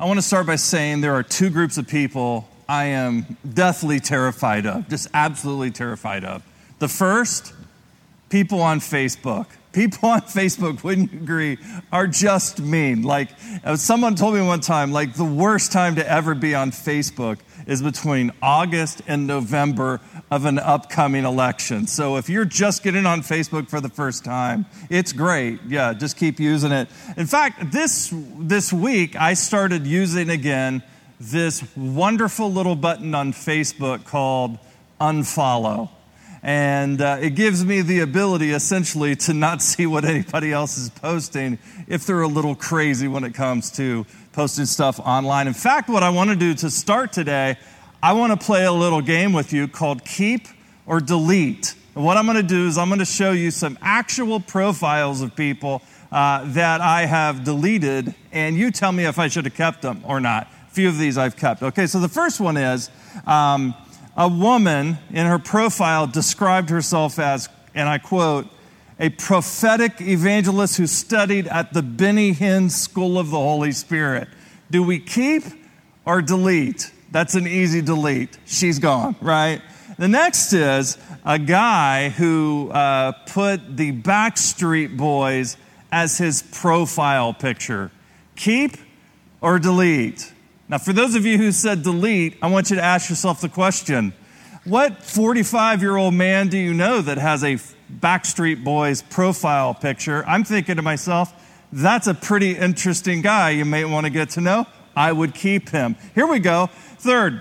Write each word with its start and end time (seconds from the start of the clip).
I 0.00 0.04
want 0.04 0.18
to 0.18 0.22
start 0.22 0.46
by 0.46 0.54
saying 0.54 1.00
there 1.00 1.14
are 1.14 1.24
two 1.24 1.50
groups 1.50 1.76
of 1.76 1.88
people 1.88 2.48
I 2.68 2.84
am 2.84 3.36
deathly 3.52 3.98
terrified 3.98 4.64
of, 4.64 4.88
just 4.88 5.08
absolutely 5.12 5.72
terrified 5.72 6.24
of. 6.24 6.44
The 6.78 6.86
first, 6.86 7.52
people 8.28 8.62
on 8.62 8.78
Facebook. 8.78 9.46
People 9.70 10.08
on 10.08 10.22
Facebook, 10.22 10.82
wouldn't 10.82 11.12
agree, 11.12 11.58
are 11.92 12.06
just 12.06 12.58
mean. 12.58 13.02
Like, 13.02 13.28
uh, 13.62 13.76
someone 13.76 14.16
told 14.16 14.34
me 14.34 14.40
one 14.40 14.60
time, 14.60 14.92
like, 14.92 15.14
the 15.14 15.24
worst 15.24 15.72
time 15.72 15.96
to 15.96 16.10
ever 16.10 16.34
be 16.34 16.54
on 16.54 16.70
Facebook 16.70 17.38
is 17.68 17.82
between 17.82 18.32
August 18.42 19.02
and 19.06 19.26
November 19.26 20.00
of 20.30 20.46
an 20.46 20.58
upcoming 20.58 21.24
election. 21.24 21.86
So 21.86 22.16
if 22.16 22.28
you're 22.28 22.46
just 22.46 22.82
getting 22.82 23.06
on 23.06 23.20
Facebook 23.20 23.68
for 23.68 23.80
the 23.80 23.90
first 23.90 24.24
time, 24.24 24.66
it's 24.90 25.12
great. 25.12 25.60
Yeah, 25.68 25.92
just 25.92 26.16
keep 26.16 26.40
using 26.40 26.72
it. 26.72 26.88
In 27.16 27.26
fact, 27.26 27.70
this 27.70 28.12
this 28.38 28.72
week 28.72 29.14
I 29.14 29.34
started 29.34 29.86
using 29.86 30.30
again 30.30 30.82
this 31.20 31.62
wonderful 31.76 32.50
little 32.50 32.74
button 32.74 33.14
on 33.14 33.32
Facebook 33.32 34.04
called 34.06 34.58
unfollow. 34.98 35.90
And 36.42 37.00
uh, 37.00 37.18
it 37.20 37.30
gives 37.34 37.64
me 37.64 37.82
the 37.82 38.00
ability 38.00 38.50
essentially 38.50 39.16
to 39.16 39.34
not 39.34 39.60
see 39.62 39.86
what 39.86 40.04
anybody 40.04 40.52
else 40.52 40.78
is 40.78 40.90
posting 40.90 41.58
if 41.88 42.06
they're 42.06 42.22
a 42.22 42.28
little 42.28 42.54
crazy 42.54 43.08
when 43.08 43.24
it 43.24 43.34
comes 43.34 43.70
to 43.72 44.06
posting 44.32 44.66
stuff 44.66 45.00
online. 45.00 45.48
In 45.48 45.54
fact, 45.54 45.88
what 45.88 46.02
I 46.02 46.10
want 46.10 46.30
to 46.30 46.36
do 46.36 46.54
to 46.54 46.70
start 46.70 47.12
today, 47.12 47.56
I 48.02 48.12
want 48.12 48.38
to 48.38 48.46
play 48.46 48.64
a 48.64 48.72
little 48.72 49.00
game 49.00 49.32
with 49.32 49.52
you 49.52 49.66
called 49.66 50.04
Keep 50.04 50.46
or 50.86 51.00
Delete. 51.00 51.74
And 51.94 52.04
what 52.04 52.16
I'm 52.16 52.26
going 52.26 52.36
to 52.36 52.44
do 52.44 52.68
is 52.68 52.78
I'm 52.78 52.88
going 52.88 53.00
to 53.00 53.04
show 53.04 53.32
you 53.32 53.50
some 53.50 53.76
actual 53.82 54.38
profiles 54.38 55.20
of 55.20 55.34
people 55.34 55.82
uh, 56.12 56.44
that 56.52 56.80
I 56.80 57.06
have 57.06 57.44
deleted, 57.44 58.14
and 58.32 58.56
you 58.56 58.70
tell 58.70 58.92
me 58.92 59.04
if 59.04 59.18
I 59.18 59.26
should 59.28 59.44
have 59.44 59.54
kept 59.54 59.82
them 59.82 60.02
or 60.04 60.20
not. 60.20 60.46
A 60.68 60.70
few 60.70 60.88
of 60.88 60.98
these 60.98 61.18
I've 61.18 61.36
kept. 61.36 61.62
Okay, 61.62 61.86
so 61.86 61.98
the 61.98 62.08
first 62.08 62.40
one 62.40 62.56
is 62.56 62.88
um, 63.26 63.74
a 64.18 64.28
woman 64.28 64.98
in 65.10 65.26
her 65.26 65.38
profile 65.38 66.08
described 66.08 66.70
herself 66.70 67.20
as, 67.20 67.48
and 67.72 67.88
I 67.88 67.98
quote, 67.98 68.48
a 68.98 69.10
prophetic 69.10 70.00
evangelist 70.00 70.76
who 70.76 70.88
studied 70.88 71.46
at 71.46 71.72
the 71.72 71.82
Benny 71.82 72.34
Hinn 72.34 72.68
School 72.68 73.16
of 73.16 73.30
the 73.30 73.36
Holy 73.36 73.70
Spirit. 73.70 74.26
Do 74.72 74.82
we 74.82 74.98
keep 74.98 75.44
or 76.04 76.20
delete? 76.20 76.90
That's 77.12 77.36
an 77.36 77.46
easy 77.46 77.80
delete. 77.80 78.36
She's 78.44 78.80
gone, 78.80 79.14
right? 79.20 79.62
The 79.98 80.08
next 80.08 80.52
is 80.52 80.98
a 81.24 81.38
guy 81.38 82.08
who 82.08 82.70
uh, 82.70 83.12
put 83.28 83.76
the 83.76 83.92
Backstreet 83.92 84.96
Boys 84.96 85.56
as 85.92 86.18
his 86.18 86.42
profile 86.42 87.32
picture. 87.32 87.92
Keep 88.34 88.78
or 89.40 89.60
delete? 89.60 90.32
Now, 90.70 90.76
for 90.76 90.92
those 90.92 91.14
of 91.14 91.24
you 91.24 91.38
who 91.38 91.50
said 91.50 91.82
delete, 91.82 92.36
I 92.42 92.48
want 92.48 92.68
you 92.68 92.76
to 92.76 92.82
ask 92.82 93.08
yourself 93.08 93.40
the 93.40 93.48
question 93.48 94.12
what 94.64 95.02
45 95.02 95.80
year 95.80 95.96
old 95.96 96.12
man 96.12 96.48
do 96.48 96.58
you 96.58 96.74
know 96.74 97.00
that 97.00 97.16
has 97.16 97.42
a 97.42 97.56
Backstreet 97.90 98.62
Boys 98.62 99.00
profile 99.00 99.72
picture, 99.72 100.22
I'm 100.26 100.44
thinking 100.44 100.76
to 100.76 100.82
myself, 100.82 101.32
that's 101.72 102.06
a 102.06 102.12
pretty 102.12 102.54
interesting 102.54 103.22
guy 103.22 103.50
you 103.50 103.64
may 103.64 103.86
want 103.86 104.04
to 104.04 104.10
get 104.10 104.30
to 104.30 104.42
know. 104.42 104.66
I 104.94 105.10
would 105.10 105.34
keep 105.34 105.70
him. 105.70 105.96
Here 106.14 106.26
we 106.26 106.38
go. 106.38 106.68
Third, 106.98 107.40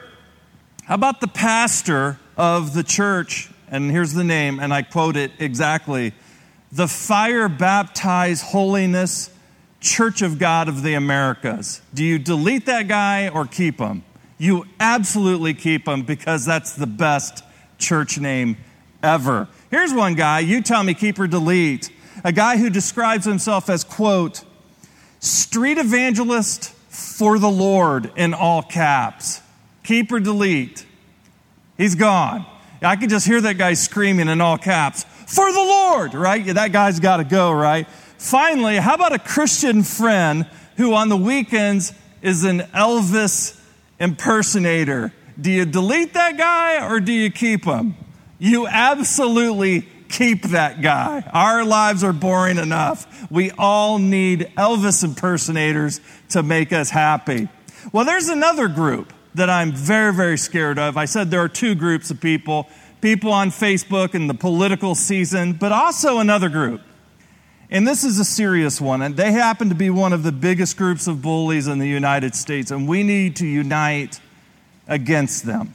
how 0.86 0.96
about 0.96 1.20
the 1.20 1.28
pastor 1.28 2.20
of 2.38 2.74
the 2.74 2.84
church? 2.84 3.50
And 3.70 3.92
here's 3.92 4.14
the 4.14 4.24
name, 4.24 4.62
and 4.62 4.74
I 4.74 4.84
quote 4.84 5.18
it 5.18 5.32
exactly 5.38 6.14
the 6.72 6.88
Fire 6.88 7.50
Baptized 7.50 8.44
Holiness 8.44 9.30
Church 9.80 10.22
of 10.22 10.40
God 10.40 10.68
of 10.68 10.84
the 10.84 10.96
Americas. 10.96 11.82
Do 11.94 12.04
you 12.04 12.18
delete 12.20 12.66
that 12.66 12.88
guy 12.88 13.30
or 13.30 13.46
keep 13.46 13.80
him? 13.80 14.04
You 14.38 14.66
absolutely 14.80 15.54
keep 15.54 15.88
him 15.88 16.04
because 16.04 16.46
that's 16.46 16.74
the 16.74 16.88
best 16.88 17.44
church 17.78 18.20
name 18.20 18.58
ever. 19.02 19.48
Here's 19.70 19.94
one 19.94 20.16
guy, 20.16 20.40
you 20.40 20.62
tell 20.62 20.84
me, 20.84 20.94
keep 20.94 21.20
or 21.20 21.28
delete. 21.28 21.92
A 22.24 22.32
guy 22.32 22.58
who 22.58 22.70
describes 22.70 23.26
himself 23.26 23.70
as, 23.70 23.84
quote, 23.84 24.44
street 25.20 25.78
evangelist 25.78 26.72
for 26.90 27.38
the 27.38 27.50
Lord 27.50 28.12
in 28.16 28.34
all 28.34 28.64
caps. 28.64 29.42
Keep 29.84 30.12
or 30.12 30.20
delete. 30.20 30.86
He's 31.78 31.96
gone. 31.96 32.46
I 32.82 32.96
could 32.96 33.10
just 33.10 33.26
hear 33.26 33.42
that 33.42 33.58
guy 33.58 33.74
screaming 33.74 34.28
in 34.28 34.42
all 34.42 34.58
caps, 34.58 35.04
for 35.04 35.52
the 35.52 35.60
Lord, 35.60 36.14
right? 36.14 36.46
That 36.46 36.72
guy's 36.72 37.00
got 37.00 37.18
to 37.18 37.24
go, 37.24 37.52
right? 37.52 37.88
Finally, 38.18 38.78
how 38.78 38.96
about 38.96 39.14
a 39.14 39.20
Christian 39.20 39.84
friend 39.84 40.48
who 40.78 40.94
on 40.94 41.10
the 41.10 41.18
weekends 41.18 41.94
is 42.22 42.44
an 42.44 42.60
Elvis 42.60 43.60
impersonator? 44.00 45.14
Do 45.40 45.52
you 45.52 45.66
delete 45.66 46.14
that 46.14 46.38
guy 46.38 46.88
or 46.88 47.00
do 47.00 47.12
you 47.12 47.32
keep 47.32 47.66
him? 47.66 47.96
You 48.40 48.68
absolutely 48.68 49.88
keep 50.10 50.44
that 50.44 50.82
guy. 50.82 51.24
Our 51.34 51.64
lives 51.64 52.04
are 52.04 52.14
boring 52.14 52.58
enough. 52.58 53.30
We 53.32 53.52
all 53.52 54.00
need 54.00 54.52
Elvis 54.58 55.04
impersonators 55.04 56.02
to 56.30 56.44
make 56.44 56.74
us 56.74 56.90
happy. 56.90 57.50
Well, 57.92 58.06
there's 58.06 58.30
another 58.30 58.68
group 58.68 59.14
that 59.36 59.50
I'm 59.50 59.72
very, 59.72 60.14
very 60.14 60.38
scared 60.38 60.80
of. 60.80 60.98
I 60.98 61.06
said 61.06 61.30
there 61.30 61.42
are 61.42 61.50
two 61.50 61.76
groups 61.76 62.10
of 62.10 62.20
people 62.20 62.68
people 63.00 63.32
on 63.32 63.50
Facebook 63.50 64.16
in 64.16 64.26
the 64.26 64.34
political 64.34 64.96
season, 64.96 65.54
but 65.54 65.72
also 65.72 66.18
another 66.18 66.50
group. 66.50 66.82
And 67.70 67.86
this 67.86 68.06
is 68.06 68.18
a 68.18 68.26
serious 68.26 68.80
one, 68.80 69.02
and 69.02 69.18
they 69.18 69.34
happen 69.34 69.68
to 69.70 69.76
be 69.76 69.90
one 69.90 70.14
of 70.14 70.24
the 70.24 70.32
biggest 70.32 70.78
groups 70.78 71.06
of 71.08 71.22
bullies 71.22 71.68
in 71.68 71.80
the 71.80 71.88
United 71.88 72.34
States, 72.34 72.72
and 72.72 72.88
we 72.88 73.04
need 73.04 73.36
to 73.38 73.46
unite 73.46 74.22
against 74.88 75.46
them. 75.46 75.74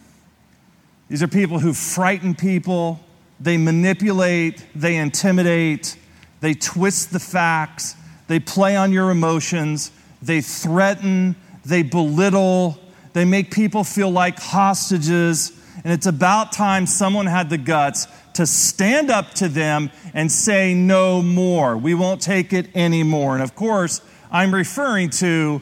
These 1.10 1.22
are 1.22 1.28
people 1.28 1.58
who 1.58 1.74
frighten 1.74 2.34
people, 2.34 2.98
they 3.38 3.58
manipulate, 3.58 4.64
they 4.74 4.96
intimidate, 4.96 5.98
they 6.40 6.54
twist 6.54 7.12
the 7.12 7.20
facts, 7.20 7.94
they 8.26 8.40
play 8.40 8.74
on 8.74 8.92
your 8.92 9.10
emotions, 9.10 9.90
they 10.22 10.40
threaten, 10.40 11.36
they 11.62 11.82
belittle, 11.82 12.78
they 13.12 13.26
make 13.26 13.50
people 13.50 13.84
feel 13.84 14.10
like 14.10 14.38
hostages. 14.38 15.52
And 15.84 15.92
it's 15.92 16.06
about 16.06 16.52
time 16.52 16.86
someone 16.86 17.26
had 17.26 17.50
the 17.50 17.58
guts 17.58 18.06
to 18.34 18.46
stand 18.46 19.10
up 19.10 19.34
to 19.34 19.48
them 19.48 19.90
and 20.14 20.30
say 20.30 20.74
no 20.74 21.22
more. 21.22 21.76
We 21.76 21.94
won't 21.94 22.20
take 22.20 22.52
it 22.52 22.74
anymore. 22.76 23.34
And 23.34 23.42
of 23.42 23.54
course, 23.54 24.00
I'm 24.30 24.54
referring 24.54 25.10
to 25.10 25.60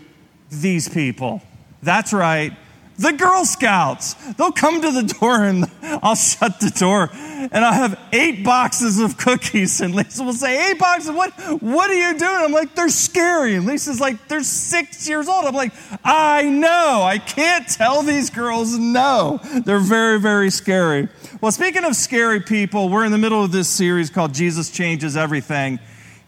these 0.50 0.88
people. 0.88 1.42
That's 1.82 2.12
right, 2.12 2.52
the 3.00 3.12
Girl 3.12 3.46
Scouts. 3.46 4.12
They'll 4.34 4.52
come 4.52 4.82
to 4.82 4.90
the 4.90 5.02
door 5.02 5.44
and 5.44 5.64
I'll 5.82 6.14
shut 6.14 6.60
the 6.60 6.70
door 6.70 7.08
and 7.12 7.64
I'll 7.64 7.72
have 7.72 7.98
eight 8.12 8.44
boxes 8.44 9.00
of 9.00 9.16
cookies. 9.16 9.80
And 9.80 9.94
Lisa 9.94 10.22
will 10.22 10.34
say, 10.34 10.70
Eight 10.70 10.78
boxes? 10.78 11.10
What, 11.10 11.32
what 11.62 11.90
are 11.90 11.94
you 11.94 12.18
doing? 12.18 12.36
I'm 12.36 12.52
like, 12.52 12.74
They're 12.74 12.90
scary. 12.90 13.54
And 13.54 13.64
Lisa's 13.64 14.00
like, 14.00 14.28
They're 14.28 14.42
six 14.42 15.08
years 15.08 15.28
old. 15.28 15.46
I'm 15.46 15.54
like, 15.54 15.72
I 16.04 16.42
know. 16.42 17.02
I 17.02 17.18
can't 17.18 17.66
tell 17.66 18.02
these 18.02 18.28
girls 18.28 18.76
no. 18.76 19.40
They're 19.64 19.78
very, 19.78 20.20
very 20.20 20.50
scary. 20.50 21.08
Well, 21.40 21.52
speaking 21.52 21.84
of 21.84 21.96
scary 21.96 22.40
people, 22.40 22.90
we're 22.90 23.06
in 23.06 23.12
the 23.12 23.18
middle 23.18 23.42
of 23.42 23.50
this 23.50 23.68
series 23.68 24.10
called 24.10 24.34
Jesus 24.34 24.70
Changes 24.70 25.16
Everything. 25.16 25.78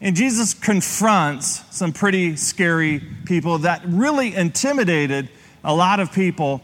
And 0.00 0.16
Jesus 0.16 0.54
confronts 0.54 1.62
some 1.70 1.92
pretty 1.92 2.36
scary 2.36 3.00
people 3.26 3.58
that 3.58 3.82
really 3.84 4.34
intimidated 4.34 5.28
a 5.64 5.74
lot 5.74 6.00
of 6.00 6.12
people 6.12 6.62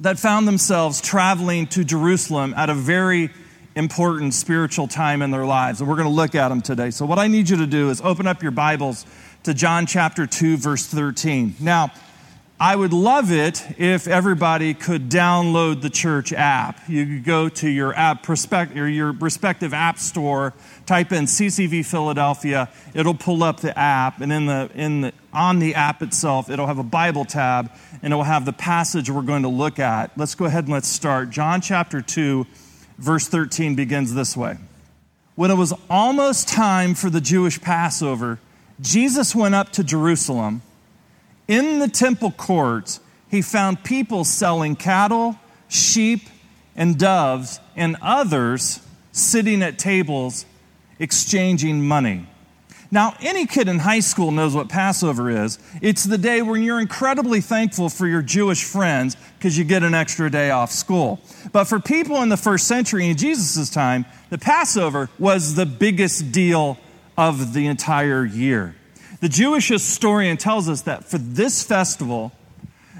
that 0.00 0.18
found 0.18 0.46
themselves 0.48 1.00
traveling 1.00 1.66
to 1.68 1.84
Jerusalem 1.84 2.54
at 2.56 2.68
a 2.68 2.74
very 2.74 3.30
important 3.74 4.34
spiritual 4.34 4.88
time 4.88 5.22
in 5.22 5.30
their 5.30 5.46
lives. 5.46 5.80
And 5.80 5.88
we're 5.88 5.96
going 5.96 6.08
to 6.08 6.14
look 6.14 6.34
at 6.34 6.48
them 6.48 6.60
today. 6.60 6.90
So, 6.90 7.06
what 7.06 7.18
I 7.18 7.26
need 7.26 7.48
you 7.48 7.56
to 7.58 7.66
do 7.66 7.90
is 7.90 8.00
open 8.00 8.26
up 8.26 8.42
your 8.42 8.52
Bibles 8.52 9.06
to 9.44 9.54
John 9.54 9.86
chapter 9.86 10.26
2, 10.26 10.56
verse 10.56 10.86
13. 10.86 11.56
Now, 11.60 11.92
I 12.62 12.76
would 12.76 12.92
love 12.92 13.32
it 13.32 13.66
if 13.76 14.06
everybody 14.06 14.72
could 14.72 15.08
download 15.08 15.82
the 15.82 15.90
church 15.90 16.32
app. 16.32 16.78
You 16.88 17.06
could 17.06 17.24
go 17.24 17.48
to 17.48 17.68
your 17.68 17.92
app 17.92 18.22
prospect, 18.22 18.78
or 18.78 18.88
your 18.88 19.10
respective 19.10 19.74
app 19.74 19.98
store, 19.98 20.54
type 20.86 21.10
in 21.10 21.24
CCV 21.24 21.84
Philadelphia, 21.84 22.70
it'll 22.94 23.14
pull 23.14 23.42
up 23.42 23.58
the 23.58 23.76
app, 23.76 24.20
and 24.20 24.32
in 24.32 24.46
the, 24.46 24.70
in 24.76 25.00
the, 25.00 25.12
on 25.32 25.58
the 25.58 25.74
app 25.74 26.02
itself, 26.02 26.48
it'll 26.48 26.68
have 26.68 26.78
a 26.78 26.84
Bible 26.84 27.24
tab, 27.24 27.72
and 28.00 28.12
it 28.12 28.16
will 28.16 28.22
have 28.22 28.44
the 28.44 28.52
passage 28.52 29.10
we're 29.10 29.22
going 29.22 29.42
to 29.42 29.48
look 29.48 29.80
at. 29.80 30.16
Let's 30.16 30.36
go 30.36 30.44
ahead 30.44 30.62
and 30.62 30.72
let's 30.72 30.86
start. 30.86 31.30
John 31.30 31.62
chapter 31.62 32.00
2, 32.00 32.46
verse 32.96 33.26
13 33.26 33.74
begins 33.74 34.14
this 34.14 34.36
way. 34.36 34.56
When 35.34 35.50
it 35.50 35.56
was 35.56 35.74
almost 35.90 36.46
time 36.46 36.94
for 36.94 37.10
the 37.10 37.20
Jewish 37.20 37.60
Passover, 37.60 38.38
Jesus 38.80 39.34
went 39.34 39.56
up 39.56 39.72
to 39.72 39.82
Jerusalem 39.82 40.62
in 41.52 41.80
the 41.80 41.88
temple 41.88 42.30
courts, 42.30 42.98
he 43.30 43.42
found 43.42 43.84
people 43.84 44.24
selling 44.24 44.74
cattle, 44.74 45.36
sheep, 45.68 46.22
and 46.74 46.98
doves, 46.98 47.60
and 47.76 47.96
others 48.00 48.80
sitting 49.12 49.62
at 49.62 49.78
tables 49.78 50.46
exchanging 50.98 51.86
money. 51.86 52.26
Now, 52.90 53.14
any 53.20 53.46
kid 53.46 53.68
in 53.68 53.78
high 53.78 54.00
school 54.00 54.30
knows 54.30 54.54
what 54.54 54.68
Passover 54.70 55.30
is. 55.30 55.58
It's 55.80 56.04
the 56.04 56.18
day 56.18 56.40
when 56.42 56.62
you're 56.62 56.80
incredibly 56.80 57.40
thankful 57.40 57.88
for 57.88 58.06
your 58.06 58.22
Jewish 58.22 58.64
friends 58.64 59.16
because 59.38 59.56
you 59.56 59.64
get 59.64 59.82
an 59.82 59.94
extra 59.94 60.30
day 60.30 60.50
off 60.50 60.70
school. 60.70 61.20
But 61.52 61.64
for 61.64 61.80
people 61.80 62.22
in 62.22 62.30
the 62.30 62.36
first 62.36 62.66
century 62.66 63.08
in 63.08 63.16
Jesus' 63.16 63.68
time, 63.68 64.06
the 64.30 64.38
Passover 64.38 65.10
was 65.18 65.54
the 65.54 65.66
biggest 65.66 66.32
deal 66.32 66.78
of 67.16 67.52
the 67.52 67.66
entire 67.66 68.24
year. 68.24 68.74
The 69.22 69.28
Jewish 69.28 69.68
historian 69.68 70.36
tells 70.36 70.68
us 70.68 70.82
that 70.82 71.04
for 71.04 71.16
this 71.16 71.62
festival, 71.62 72.32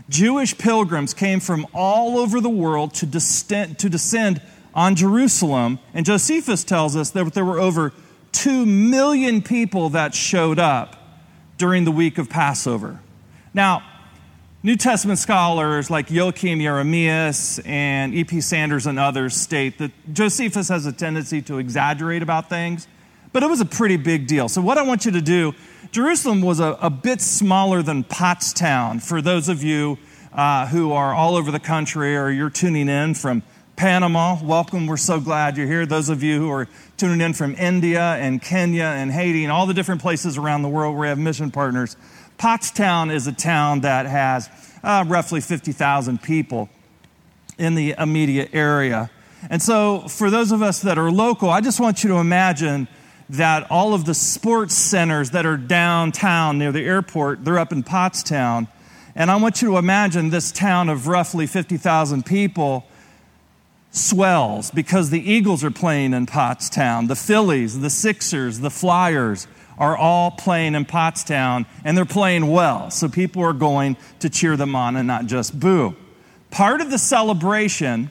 Jewish 0.08 0.56
pilgrims 0.56 1.14
came 1.14 1.40
from 1.40 1.66
all 1.74 2.16
over 2.16 2.40
the 2.40 2.48
world 2.48 2.94
to 2.94 3.06
descend, 3.06 3.80
to 3.80 3.88
descend 3.88 4.40
on 4.72 4.94
Jerusalem. 4.94 5.80
And 5.92 6.06
Josephus 6.06 6.62
tells 6.62 6.94
us 6.94 7.10
that 7.10 7.34
there 7.34 7.44
were 7.44 7.58
over 7.58 7.92
2 8.30 8.64
million 8.64 9.42
people 9.42 9.88
that 9.88 10.14
showed 10.14 10.60
up 10.60 10.96
during 11.58 11.84
the 11.84 11.90
week 11.90 12.18
of 12.18 12.30
Passover. 12.30 13.00
Now, 13.52 13.82
New 14.62 14.76
Testament 14.76 15.18
scholars 15.18 15.90
like 15.90 16.08
Joachim 16.08 16.60
Jeremias 16.60 17.58
and 17.64 18.14
E.P. 18.14 18.42
Sanders 18.42 18.86
and 18.86 18.96
others 18.96 19.34
state 19.34 19.78
that 19.78 19.90
Josephus 20.12 20.68
has 20.68 20.86
a 20.86 20.92
tendency 20.92 21.42
to 21.42 21.58
exaggerate 21.58 22.22
about 22.22 22.48
things, 22.48 22.86
but 23.32 23.42
it 23.42 23.48
was 23.48 23.60
a 23.60 23.66
pretty 23.66 23.96
big 23.96 24.26
deal. 24.26 24.48
So, 24.48 24.60
what 24.60 24.78
I 24.78 24.82
want 24.82 25.04
you 25.04 25.12
to 25.12 25.22
do 25.22 25.54
Jerusalem 25.90 26.40
was 26.40 26.58
a, 26.58 26.78
a 26.80 26.88
bit 26.88 27.20
smaller 27.20 27.82
than 27.82 28.04
Pottstown 28.04 29.02
for 29.02 29.20
those 29.20 29.50
of 29.50 29.62
you 29.62 29.98
uh, 30.32 30.66
who 30.66 30.92
are 30.92 31.12
all 31.12 31.36
over 31.36 31.50
the 31.50 31.60
country 31.60 32.16
or 32.16 32.30
you're 32.30 32.48
tuning 32.48 32.88
in 32.88 33.14
from 33.14 33.42
Panama, 33.76 34.38
welcome. 34.42 34.86
We're 34.86 34.96
so 34.96 35.20
glad 35.20 35.56
you're 35.56 35.66
here. 35.66 35.84
Those 35.84 36.08
of 36.08 36.22
you 36.22 36.38
who 36.38 36.50
are 36.50 36.68
tuning 36.96 37.20
in 37.20 37.32
from 37.34 37.54
India 37.56 38.00
and 38.00 38.40
Kenya 38.40 38.84
and 38.84 39.10
Haiti 39.10 39.44
and 39.44 39.52
all 39.52 39.66
the 39.66 39.74
different 39.74 40.00
places 40.00 40.38
around 40.38 40.62
the 40.62 40.68
world 40.68 40.94
where 40.94 41.02
we 41.02 41.08
have 41.08 41.18
mission 41.18 41.50
partners, 41.50 41.96
Pottstown 42.38 43.12
is 43.12 43.26
a 43.26 43.32
town 43.32 43.80
that 43.80 44.06
has 44.06 44.48
uh, 44.82 45.04
roughly 45.06 45.40
50,000 45.40 46.22
people 46.22 46.70
in 47.58 47.74
the 47.74 47.94
immediate 47.98 48.50
area. 48.54 49.10
And 49.50 49.60
so, 49.60 50.06
for 50.08 50.30
those 50.30 50.52
of 50.52 50.62
us 50.62 50.80
that 50.82 50.96
are 50.96 51.10
local, 51.10 51.50
I 51.50 51.60
just 51.60 51.80
want 51.80 52.04
you 52.04 52.10
to 52.10 52.16
imagine 52.16 52.88
that 53.32 53.70
all 53.70 53.94
of 53.94 54.04
the 54.04 54.12
sports 54.12 54.74
centers 54.74 55.30
that 55.30 55.46
are 55.46 55.56
downtown 55.56 56.58
near 56.58 56.70
the 56.70 56.84
airport, 56.84 57.44
they're 57.44 57.58
up 57.58 57.72
in 57.72 57.82
Pottstown. 57.82 58.68
And 59.14 59.30
I 59.30 59.36
want 59.36 59.62
you 59.62 59.68
to 59.68 59.78
imagine 59.78 60.28
this 60.28 60.52
town 60.52 60.90
of 60.90 61.06
roughly 61.06 61.46
50,000 61.46 62.26
people 62.26 62.84
swells 63.90 64.70
because 64.70 65.08
the 65.08 65.20
Eagles 65.20 65.64
are 65.64 65.70
playing 65.70 66.12
in 66.12 66.26
Pottstown, 66.26 67.08
the 67.08 67.16
Phillies, 67.16 67.80
the 67.80 67.88
Sixers, 67.88 68.60
the 68.60 68.70
Flyers 68.70 69.46
are 69.78 69.96
all 69.96 70.30
playing 70.30 70.74
in 70.74 70.84
Pottstown, 70.84 71.64
and 71.84 71.96
they're 71.96 72.04
playing 72.04 72.48
well. 72.48 72.90
So 72.90 73.08
people 73.08 73.42
are 73.42 73.54
going 73.54 73.96
to 74.20 74.28
cheer 74.28 74.58
them 74.58 74.76
on 74.76 74.94
and 74.96 75.06
not 75.06 75.24
just 75.24 75.58
boo. 75.58 75.96
Part 76.50 76.82
of 76.82 76.90
the 76.90 76.98
celebration 76.98 78.10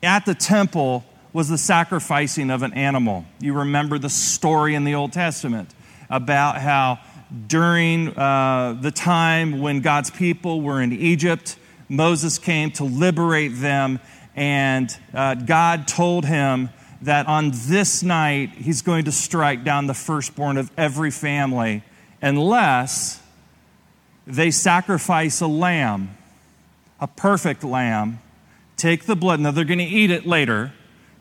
at 0.00 0.24
the 0.26 0.34
temple 0.34 1.04
was 1.34 1.48
the 1.48 1.58
sacrificing 1.58 2.48
of 2.48 2.62
an 2.62 2.72
animal. 2.72 3.24
You 3.40 3.54
remember 3.54 3.98
the 3.98 4.08
story 4.08 4.76
in 4.76 4.84
the 4.84 4.94
Old 4.94 5.12
Testament 5.12 5.74
about 6.08 6.60
how 6.60 7.00
during 7.48 8.16
uh, 8.16 8.78
the 8.80 8.92
time 8.92 9.60
when 9.60 9.80
God's 9.80 10.10
people 10.10 10.60
were 10.60 10.80
in 10.80 10.92
Egypt, 10.92 11.56
Moses 11.88 12.38
came 12.38 12.70
to 12.72 12.84
liberate 12.84 13.56
them 13.56 13.98
and 14.36 14.96
uh, 15.12 15.34
God 15.34 15.88
told 15.88 16.24
him 16.24 16.70
that 17.02 17.26
on 17.26 17.50
this 17.52 18.04
night 18.04 18.50
he's 18.50 18.82
going 18.82 19.06
to 19.06 19.12
strike 19.12 19.64
down 19.64 19.88
the 19.88 19.94
firstborn 19.94 20.56
of 20.56 20.70
every 20.76 21.10
family 21.10 21.82
unless 22.22 23.20
they 24.24 24.52
sacrifice 24.52 25.40
a 25.40 25.48
lamb, 25.48 26.16
a 27.00 27.08
perfect 27.08 27.64
lamb, 27.64 28.20
take 28.76 29.06
the 29.06 29.16
blood. 29.16 29.40
Now 29.40 29.50
they're 29.50 29.64
going 29.64 29.78
to 29.78 29.84
eat 29.84 30.12
it 30.12 30.26
later, 30.26 30.72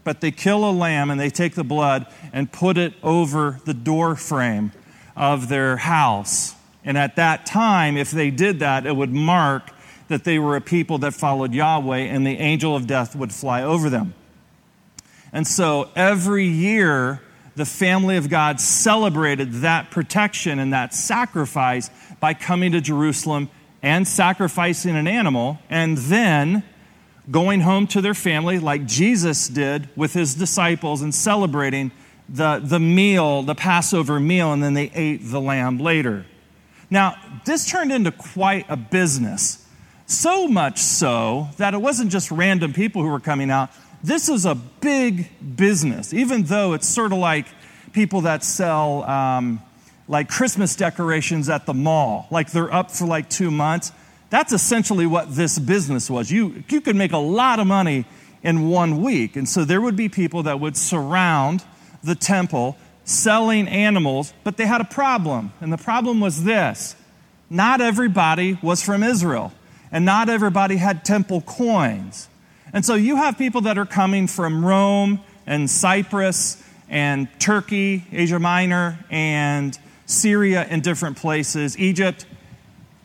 but 0.04 0.22
they 0.22 0.32
kill 0.32 0.70
a 0.70 0.72
lamb 0.72 1.10
and 1.10 1.20
they 1.20 1.30
take 1.30 1.56
the 1.56 1.64
blood 1.64 2.06
and 2.32 2.52
put 2.52 2.78
it 2.78 2.94
over 3.04 3.60
the 3.66 3.74
door 3.74 4.16
frame 4.16 4.72
of 5.16 5.50
their 5.50 5.78
house. 5.78 6.56
And 6.84 6.98
at 6.98 7.16
that 7.16 7.46
time, 7.46 7.96
if 7.96 8.12
they 8.12 8.30
did 8.30 8.60
that, 8.60 8.86
it 8.86 8.96
would 8.96 9.12
mark 9.12 9.72
that 10.10 10.24
they 10.24 10.38
were 10.38 10.56
a 10.56 10.62
people 10.62 10.98
that 11.00 11.14
followed 11.14 11.54
Yahweh 11.54 12.00
and 12.00 12.28
the 12.28 12.38
angel 12.38 12.76
of 12.76 12.88
death 12.88 13.16
would 13.16 13.34
fly 13.34 13.64
over 13.64 13.90
them. 13.90 14.14
And 15.32 15.48
so 15.48 15.90
every 15.96 16.46
year, 16.46 17.22
the 17.56 17.66
family 17.66 18.18
of 18.18 18.30
God 18.30 18.60
celebrated 18.60 19.54
that 19.62 19.92
protection 19.92 20.60
and 20.60 20.74
that 20.74 20.94
sacrifice 20.94 21.90
by 22.20 22.34
coming 22.34 22.72
to 22.74 22.82
Jerusalem 22.82 23.50
and 23.82 24.08
sacrificing 24.08 24.96
an 24.96 25.08
animal 25.08 25.60
and 25.70 25.98
then 25.98 26.64
going 27.31 27.62
home 27.62 27.88
to 27.88 28.02
their 28.02 28.14
family 28.14 28.60
like 28.60 28.86
Jesus 28.86 29.48
did 29.48 29.90
with 29.96 30.14
his 30.14 30.36
disciples 30.36 31.02
and 31.02 31.14
celebrating 31.14 31.92
the, 32.30 32.60
the 32.60 32.80
meal, 32.80 33.44
the 33.44 33.56
Passover 33.56 34.20
meal, 34.20 34.54
and 34.54 34.64
then 34.64 34.74
they 34.74 34.92
ate 34.94 35.18
the 35.24 35.42
lamb 35.42 35.78
later. 35.78 36.25
Now, 36.90 37.16
this 37.46 37.70
turned 37.70 37.92
into 37.92 38.12
quite 38.12 38.66
a 38.70 38.78
business. 38.78 39.66
So 40.06 40.48
much 40.48 40.80
so 40.80 41.50
that 41.58 41.74
it 41.74 41.81
wasn't 41.81 42.12
just 42.12 42.30
random 42.30 42.74
people 42.74 43.02
who 43.02 43.08
were 43.08 43.20
coming 43.20 43.50
out. 43.50 43.70
This 44.04 44.28
is 44.30 44.46
a 44.46 44.56
big 44.56 45.30
business, 45.56 46.14
even 46.14 46.44
though 46.44 46.74
it's 46.74 46.88
sort 46.88 47.14
of 47.14 47.20
like 47.20 47.48
people 47.94 48.22
that 48.22 48.44
sell 48.44 49.04
um, 49.04 49.62
like 50.08 50.30
Christmas 50.30 50.75
decorations 50.75 51.50
at 51.50 51.66
the 51.66 51.74
mall, 51.74 52.28
like 52.30 52.52
they're 52.52 52.74
up 52.74 52.92
for 52.92 53.06
like 53.06 53.30
two 53.30 53.50
months. 53.50 53.92
That's 54.34 54.52
essentially 54.52 55.06
what 55.06 55.36
this 55.36 55.60
business 55.60 56.10
was. 56.10 56.32
You, 56.32 56.64
you 56.68 56.82
could 56.82 56.96
make 56.96 57.12
a 57.12 57.20
lot 57.20 57.60
of 57.60 57.68
money 57.68 58.06
in 58.42 58.68
one 58.68 59.04
week. 59.04 59.36
And 59.36 59.48
so 59.48 59.64
there 59.64 59.80
would 59.80 59.96
be 59.96 60.10
people 60.10 60.42
that 60.42 60.60
would 60.60 60.76
surround 60.76 61.64
the 62.04 62.16
temple 62.16 62.76
selling 63.04 63.68
animals, 63.68 64.34
but 64.44 64.58
they 64.58 64.66
had 64.66 64.82
a 64.82 64.86
problem. 64.86 65.54
And 65.62 65.72
the 65.72 65.78
problem 65.78 66.20
was 66.20 66.46
this 66.46 66.96
not 67.48 67.80
everybody 67.80 68.58
was 68.64 68.82
from 68.82 69.04
Israel 69.04 69.54
and 69.92 70.04
not 70.04 70.30
everybody 70.30 70.78
had 70.78 71.06
temple 71.06 71.42
coins. 71.42 72.28
And 72.74 72.84
so 72.84 72.96
you 72.96 73.18
have 73.18 73.38
people 73.38 73.62
that 73.62 73.78
are 73.78 73.86
coming 73.86 74.26
from 74.26 74.66
Rome 74.66 75.20
and 75.46 75.70
Cyprus 75.70 76.60
and 76.90 77.28
Turkey, 77.40 78.04
Asia 78.12 78.40
Minor, 78.40 78.98
and 79.12 79.78
Syria 80.08 80.66
and 80.68 80.82
different 80.82 81.18
places, 81.18 81.78
Egypt, 81.78 82.26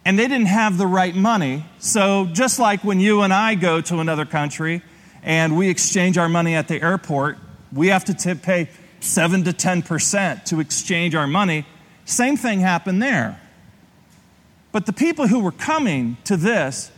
and 0.09 0.19
they 0.19 0.27
didn't 0.27 0.47
have 0.47 0.79
the 0.79 0.87
right 0.87 1.15
money. 1.15 1.67
So 1.81 2.25
just 2.33 2.59
like 2.59 2.83
when 2.83 2.99
you 2.99 3.21
and 3.21 3.31
I 3.31 3.55
go 3.57 3.83
to 3.83 3.99
another 3.99 4.25
country 4.25 4.81
and 5.23 5.55
we 5.55 5.69
exchange 5.69 6.17
our 6.17 6.31
money 6.31 6.55
at 6.55 6.67
the 6.67 6.81
airport, 6.81 7.37
we 7.75 7.89
have 7.89 8.07
to 8.07 8.15
t- 8.15 8.33
pay 8.33 8.71
7 9.01 9.45
to 9.45 9.53
10% 9.53 10.45
to 10.47 10.61
exchange 10.61 11.15
our 11.15 11.27
money. 11.27 11.67
Same 12.07 12.39
thing 12.39 12.61
happened 12.61 13.03
there. 13.03 13.39
But 14.73 14.87
the 14.87 14.95
people 14.95 15.27
who 15.27 15.41
were 15.41 15.53
coming 15.53 16.17
to 16.25 16.39
this, 16.39 16.91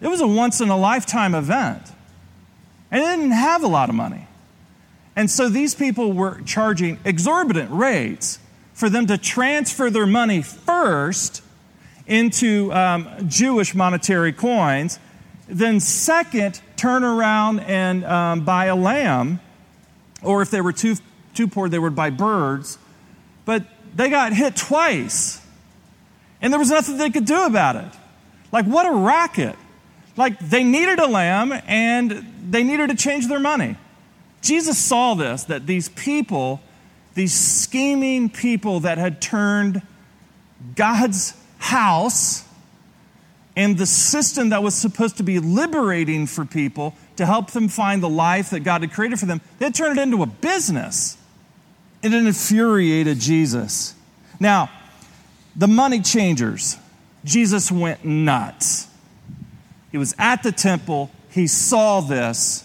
it 0.00 0.06
was 0.06 0.20
a 0.20 0.28
once 0.28 0.60
in 0.60 0.68
a 0.68 0.78
lifetime 0.78 1.34
event. 1.34 1.82
And 2.92 3.02
they 3.02 3.16
didn't 3.16 3.32
have 3.32 3.64
a 3.64 3.68
lot 3.68 3.88
of 3.88 3.96
money. 3.96 4.28
And 5.16 5.28
so 5.28 5.48
these 5.48 5.74
people 5.74 6.12
were 6.12 6.40
charging 6.42 7.00
exorbitant 7.04 7.72
rates 7.72 8.38
for 8.74 8.88
them 8.88 9.08
to 9.08 9.18
transfer 9.18 9.90
their 9.90 10.06
money 10.06 10.40
first 10.40 11.42
into 12.06 12.72
um, 12.72 13.08
Jewish 13.26 13.74
monetary 13.74 14.32
coins, 14.32 14.98
then, 15.48 15.80
second, 15.80 16.60
turn 16.76 17.04
around 17.04 17.60
and 17.60 18.04
um, 18.04 18.44
buy 18.44 18.66
a 18.66 18.76
lamb, 18.76 19.40
or 20.22 20.42
if 20.42 20.50
they 20.50 20.60
were 20.60 20.72
too, 20.72 20.96
too 21.34 21.46
poor, 21.48 21.68
they 21.68 21.78
would 21.78 21.94
buy 21.94 22.10
birds. 22.10 22.78
But 23.44 23.64
they 23.94 24.10
got 24.10 24.32
hit 24.32 24.56
twice 24.56 25.40
and 26.40 26.52
there 26.52 26.60
was 26.60 26.70
nothing 26.70 26.98
they 26.98 27.10
could 27.10 27.24
do 27.24 27.44
about 27.44 27.76
it. 27.76 27.92
Like, 28.52 28.66
what 28.66 28.86
a 28.86 28.92
racket. 28.92 29.56
Like, 30.16 30.38
they 30.38 30.64
needed 30.64 30.98
a 30.98 31.06
lamb 31.06 31.52
and 31.66 32.24
they 32.48 32.62
needed 32.62 32.90
to 32.90 32.96
change 32.96 33.28
their 33.28 33.40
money. 33.40 33.76
Jesus 34.42 34.78
saw 34.78 35.14
this 35.14 35.44
that 35.44 35.66
these 35.66 35.88
people, 35.88 36.60
these 37.14 37.34
scheming 37.34 38.30
people 38.30 38.80
that 38.80 38.98
had 38.98 39.20
turned 39.20 39.82
God's 40.74 41.34
house 41.66 42.44
and 43.56 43.78
the 43.78 43.86
system 43.86 44.50
that 44.50 44.62
was 44.62 44.74
supposed 44.74 45.16
to 45.16 45.22
be 45.22 45.38
liberating 45.38 46.26
for 46.26 46.44
people 46.44 46.94
to 47.16 47.24
help 47.24 47.50
them 47.52 47.68
find 47.68 48.02
the 48.02 48.08
life 48.08 48.50
that 48.50 48.60
God 48.60 48.82
had 48.82 48.92
created 48.92 49.18
for 49.18 49.26
them, 49.26 49.40
they 49.58 49.70
turned 49.70 49.98
it 49.98 50.02
into 50.02 50.22
a 50.22 50.26
business. 50.26 51.16
It 52.02 52.12
infuriated 52.12 53.18
Jesus. 53.18 53.94
Now, 54.38 54.70
the 55.56 55.66
money 55.66 56.00
changers, 56.00 56.76
Jesus 57.24 57.72
went 57.72 58.04
nuts. 58.04 58.88
He 59.90 59.98
was 59.98 60.14
at 60.18 60.42
the 60.42 60.52
temple, 60.52 61.10
he 61.30 61.46
saw 61.46 62.02
this, 62.02 62.62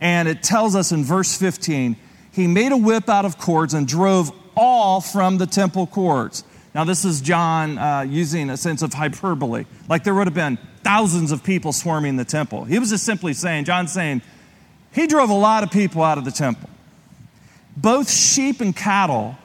and 0.00 0.26
it 0.26 0.42
tells 0.42 0.74
us 0.74 0.90
in 0.90 1.04
verse 1.04 1.36
15 1.36 1.96
he 2.32 2.46
made 2.46 2.72
a 2.72 2.76
whip 2.76 3.10
out 3.10 3.26
of 3.26 3.38
cords 3.38 3.74
and 3.74 3.86
drove 3.86 4.32
all 4.56 5.00
from 5.00 5.36
the 5.36 5.46
temple 5.46 5.86
courts. 5.86 6.44
Now, 6.74 6.84
this 6.84 7.04
is 7.04 7.20
John 7.20 7.76
uh, 7.76 8.06
using 8.08 8.48
a 8.48 8.56
sense 8.56 8.82
of 8.82 8.94
hyperbole. 8.94 9.66
Like 9.88 10.04
there 10.04 10.14
would 10.14 10.26
have 10.26 10.34
been 10.34 10.58
thousands 10.82 11.30
of 11.30 11.44
people 11.44 11.72
swarming 11.72 12.16
the 12.16 12.24
temple. 12.24 12.64
He 12.64 12.78
was 12.78 12.90
just 12.90 13.04
simply 13.04 13.34
saying, 13.34 13.66
John's 13.66 13.92
saying, 13.92 14.22
he 14.92 15.06
drove 15.06 15.30
a 15.30 15.34
lot 15.34 15.62
of 15.62 15.70
people 15.70 16.02
out 16.02 16.18
of 16.18 16.24
the 16.24 16.30
temple, 16.30 16.68
both 17.76 18.10
sheep 18.10 18.60
and 18.60 18.74
cattle, 18.76 19.36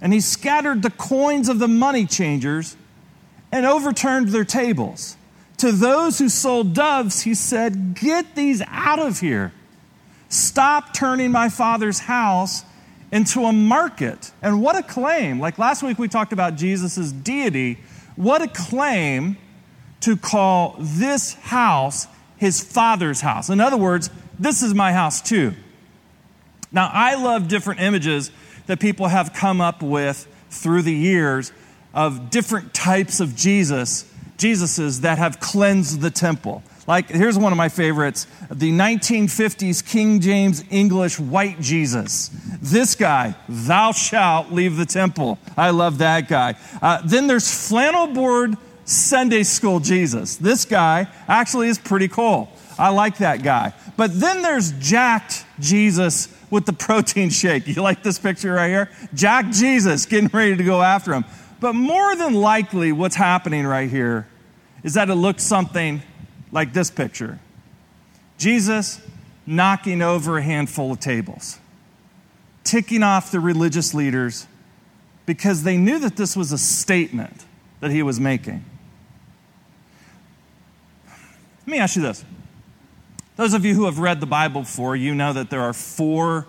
and 0.00 0.12
he 0.12 0.20
scattered 0.20 0.82
the 0.82 0.90
coins 0.90 1.48
of 1.48 1.58
the 1.58 1.68
money 1.68 2.06
changers 2.06 2.76
and 3.50 3.64
overturned 3.64 4.28
their 4.28 4.44
tables. 4.44 5.16
To 5.58 5.72
those 5.72 6.18
who 6.18 6.28
sold 6.28 6.74
doves, 6.74 7.22
he 7.22 7.34
said, 7.34 7.94
Get 7.94 8.34
these 8.34 8.62
out 8.66 8.98
of 8.98 9.20
here. 9.20 9.52
Stop 10.28 10.92
turning 10.92 11.30
my 11.30 11.48
father's 11.48 12.00
house 12.00 12.64
into 13.12 13.44
a 13.44 13.52
market. 13.52 14.32
And 14.42 14.60
what 14.60 14.74
a 14.74 14.82
claim. 14.82 15.38
Like 15.38 15.58
last 15.58 15.82
week 15.82 15.98
we 15.98 16.08
talked 16.08 16.32
about 16.32 16.56
Jesus' 16.56 17.12
deity. 17.12 17.78
What 18.16 18.42
a 18.42 18.48
claim 18.48 19.36
to 20.00 20.16
call 20.16 20.76
this 20.80 21.34
house 21.34 22.08
his 22.38 22.60
father's 22.60 23.20
house. 23.20 23.50
In 23.50 23.60
other 23.60 23.76
words, 23.76 24.10
this 24.36 24.64
is 24.64 24.74
my 24.74 24.92
house 24.92 25.22
too. 25.22 25.54
Now, 26.72 26.90
I 26.92 27.14
love 27.14 27.46
different 27.46 27.80
images 27.80 28.32
that 28.66 28.80
people 28.80 29.06
have 29.06 29.32
come 29.32 29.60
up 29.60 29.80
with 29.80 30.26
through 30.50 30.82
the 30.82 30.92
years 30.92 31.52
of 31.94 32.30
different 32.30 32.74
types 32.74 33.20
of 33.20 33.36
Jesus, 33.36 34.10
Jesuses 34.38 35.02
that 35.02 35.18
have 35.18 35.38
cleansed 35.38 36.00
the 36.00 36.10
temple. 36.10 36.64
Like, 36.86 37.10
here's 37.10 37.38
one 37.38 37.52
of 37.52 37.56
my 37.56 37.68
favorites 37.68 38.26
the 38.50 38.72
1950s 38.72 39.86
King 39.86 40.20
James 40.20 40.64
English 40.70 41.18
white 41.18 41.60
Jesus. 41.60 42.30
This 42.60 42.94
guy, 42.94 43.34
thou 43.48 43.92
shalt 43.92 44.50
leave 44.50 44.76
the 44.76 44.86
temple. 44.86 45.38
I 45.56 45.70
love 45.70 45.98
that 45.98 46.28
guy. 46.28 46.54
Uh, 46.80 47.00
then 47.04 47.26
there's 47.28 47.68
flannel 47.68 48.08
board 48.08 48.56
Sunday 48.84 49.44
school 49.44 49.78
Jesus. 49.80 50.36
This 50.36 50.64
guy 50.64 51.06
actually 51.28 51.68
is 51.68 51.78
pretty 51.78 52.08
cool. 52.08 52.50
I 52.78 52.88
like 52.88 53.18
that 53.18 53.42
guy. 53.42 53.74
But 53.96 54.18
then 54.18 54.42
there's 54.42 54.72
jacked 54.72 55.44
Jesus 55.60 56.34
with 56.50 56.66
the 56.66 56.72
protein 56.72 57.30
shake. 57.30 57.66
You 57.72 57.80
like 57.80 58.02
this 58.02 58.18
picture 58.18 58.52
right 58.52 58.68
here? 58.68 58.90
Jack 59.14 59.50
Jesus 59.50 60.06
getting 60.06 60.28
ready 60.28 60.56
to 60.56 60.64
go 60.64 60.82
after 60.82 61.14
him. 61.14 61.24
But 61.60 61.74
more 61.74 62.16
than 62.16 62.34
likely, 62.34 62.90
what's 62.90 63.14
happening 63.14 63.66
right 63.66 63.88
here 63.88 64.26
is 64.82 64.94
that 64.94 65.08
it 65.10 65.14
looks 65.14 65.44
something 65.44 66.02
like 66.52 66.72
this 66.72 66.90
picture 66.90 67.40
Jesus 68.38 69.00
knocking 69.46 70.02
over 70.02 70.38
a 70.38 70.42
handful 70.42 70.92
of 70.92 71.00
tables, 71.00 71.58
ticking 72.64 73.02
off 73.02 73.32
the 73.32 73.40
religious 73.40 73.94
leaders 73.94 74.46
because 75.26 75.62
they 75.62 75.76
knew 75.76 75.98
that 75.98 76.16
this 76.16 76.36
was 76.36 76.52
a 76.52 76.58
statement 76.58 77.44
that 77.80 77.90
he 77.90 78.02
was 78.02 78.20
making. 78.20 78.64
Let 81.60 81.66
me 81.68 81.78
ask 81.78 81.96
you 81.96 82.02
this. 82.02 82.24
Those 83.36 83.54
of 83.54 83.64
you 83.64 83.74
who 83.74 83.84
have 83.84 83.98
read 83.98 84.20
the 84.20 84.26
Bible 84.26 84.62
before, 84.62 84.94
you 84.96 85.14
know 85.14 85.32
that 85.32 85.48
there 85.48 85.62
are 85.62 85.72
four 85.72 86.46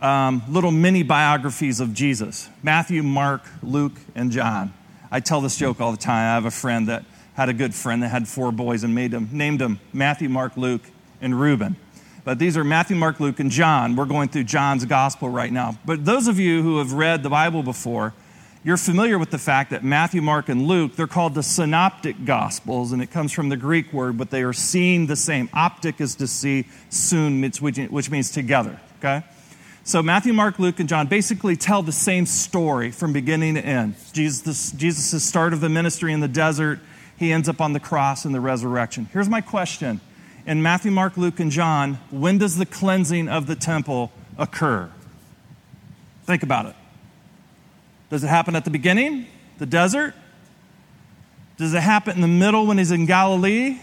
um, 0.00 0.42
little 0.48 0.70
mini 0.70 1.02
biographies 1.02 1.80
of 1.80 1.92
Jesus 1.92 2.48
Matthew, 2.62 3.02
Mark, 3.02 3.42
Luke, 3.62 3.98
and 4.14 4.30
John. 4.30 4.72
I 5.10 5.20
tell 5.20 5.40
this 5.40 5.56
joke 5.56 5.80
all 5.80 5.90
the 5.90 5.98
time. 5.98 6.16
I 6.16 6.34
have 6.34 6.44
a 6.44 6.50
friend 6.50 6.88
that 6.88 7.04
had 7.38 7.48
a 7.48 7.52
good 7.52 7.72
friend 7.72 8.02
that 8.02 8.08
had 8.08 8.26
four 8.26 8.50
boys 8.50 8.82
and 8.82 8.92
made 8.96 9.12
them, 9.12 9.28
named 9.30 9.60
them 9.60 9.78
Matthew, 9.92 10.28
Mark, 10.28 10.56
Luke, 10.56 10.82
and 11.20 11.40
Reuben. 11.40 11.76
But 12.24 12.40
these 12.40 12.56
are 12.56 12.64
Matthew, 12.64 12.96
Mark, 12.96 13.20
Luke, 13.20 13.38
and 13.38 13.48
John. 13.48 13.94
We're 13.94 14.06
going 14.06 14.28
through 14.28 14.42
John's 14.42 14.84
gospel 14.84 15.28
right 15.28 15.52
now. 15.52 15.78
But 15.86 16.04
those 16.04 16.26
of 16.26 16.40
you 16.40 16.64
who 16.64 16.78
have 16.78 16.94
read 16.94 17.22
the 17.22 17.30
Bible 17.30 17.62
before, 17.62 18.12
you're 18.64 18.76
familiar 18.76 19.20
with 19.20 19.30
the 19.30 19.38
fact 19.38 19.70
that 19.70 19.84
Matthew, 19.84 20.20
Mark, 20.20 20.48
and 20.48 20.66
Luke, 20.66 20.96
they're 20.96 21.06
called 21.06 21.36
the 21.36 21.44
synoptic 21.44 22.24
gospels, 22.24 22.90
and 22.90 23.00
it 23.00 23.12
comes 23.12 23.30
from 23.30 23.50
the 23.50 23.56
Greek 23.56 23.92
word, 23.92 24.18
but 24.18 24.30
they 24.30 24.42
are 24.42 24.52
seeing 24.52 25.06
the 25.06 25.14
same. 25.14 25.48
Optic 25.54 26.00
is 26.00 26.16
to 26.16 26.26
see, 26.26 26.66
soon, 26.90 27.40
which 27.40 28.10
means 28.10 28.32
together, 28.32 28.80
okay? 28.98 29.24
So 29.84 30.02
Matthew, 30.02 30.32
Mark, 30.32 30.58
Luke, 30.58 30.80
and 30.80 30.88
John 30.88 31.06
basically 31.06 31.54
tell 31.54 31.82
the 31.82 31.92
same 31.92 32.26
story 32.26 32.90
from 32.90 33.12
beginning 33.12 33.54
to 33.54 33.64
end. 33.64 33.94
Jesus' 34.12 34.72
Jesus' 34.72 35.22
start 35.22 35.52
of 35.52 35.60
the 35.60 35.68
ministry 35.68 36.12
in 36.12 36.18
the 36.18 36.26
desert, 36.26 36.80
he 37.18 37.32
ends 37.32 37.48
up 37.48 37.60
on 37.60 37.72
the 37.72 37.80
cross 37.80 38.24
and 38.24 38.34
the 38.34 38.40
resurrection. 38.40 39.08
Here's 39.12 39.28
my 39.28 39.40
question. 39.40 40.00
In 40.46 40.62
Matthew, 40.62 40.90
Mark, 40.90 41.16
Luke, 41.16 41.40
and 41.40 41.50
John, 41.50 41.94
when 42.10 42.38
does 42.38 42.56
the 42.56 42.64
cleansing 42.64 43.28
of 43.28 43.46
the 43.46 43.56
temple 43.56 44.12
occur? 44.38 44.90
Think 46.24 46.42
about 46.42 46.66
it. 46.66 46.76
Does 48.08 48.24
it 48.24 48.28
happen 48.28 48.56
at 48.56 48.64
the 48.64 48.70
beginning, 48.70 49.26
the 49.58 49.66
desert? 49.66 50.14
Does 51.58 51.74
it 51.74 51.80
happen 51.80 52.14
in 52.14 52.20
the 52.20 52.28
middle 52.28 52.66
when 52.66 52.78
he's 52.78 52.92
in 52.92 53.04
Galilee? 53.04 53.78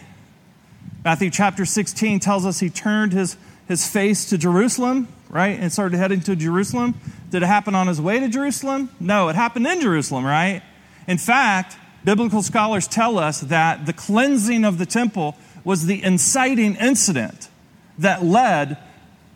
Matthew 1.04 1.30
chapter 1.30 1.65
16 1.65 2.20
tells 2.20 2.46
us 2.46 2.60
he 2.60 2.70
turned 2.70 3.12
his, 3.13 3.38
his 3.68 3.88
face 3.88 4.25
to 4.30 4.38
Jerusalem, 4.38 5.08
right, 5.30 5.60
and 5.60 5.72
started 5.72 5.98
heading 5.98 6.22
to 6.22 6.36
Jerusalem. 6.36 6.96
Did 7.30 7.44
it 7.44 7.48
happen 7.48 7.75
on 7.75 7.88
his 7.88 8.00
way 8.00 8.20
to 8.20 8.30
Jerusalem? 8.30 8.89
No, 9.00 9.27
it 9.30 9.36
happened 9.36 9.68
in 9.68 9.82
Jerusalem, 9.82 10.25
right? 10.25 10.63
In 11.08 11.18
fact, 11.18 11.77
biblical 12.06 12.42
scholars 12.42 12.88
tell 12.88 13.18
us 13.18 13.42
that 13.42 13.86
the 13.86 13.94
cleansing 13.94 14.64
of 14.64 14.78
the 14.78 14.86
temple 14.86 15.36
was 15.64 15.88
the 15.88 16.02
inciting 16.04 16.76
incident 16.76 17.50
that 17.98 18.24
led 18.24 18.78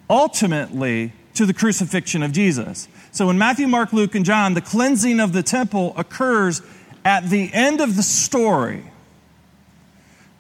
ultimately 0.10 1.12
to 1.34 1.46
the 1.46 1.54
crucifixion 1.54 2.24
of 2.24 2.32
Jesus. 2.32 2.88
So 3.12 3.30
in 3.30 3.38
Matthew, 3.38 3.68
Mark, 3.68 3.92
Luke, 3.92 4.16
and 4.16 4.24
John, 4.24 4.54
the 4.54 4.62
cleansing 4.62 5.20
of 5.20 5.34
the 5.34 5.44
temple 5.44 5.94
occurs 5.98 6.62
at 7.04 7.30
the 7.30 7.52
end 7.54 7.82
of 7.82 7.96
the 7.96 8.04
story. 8.04 8.84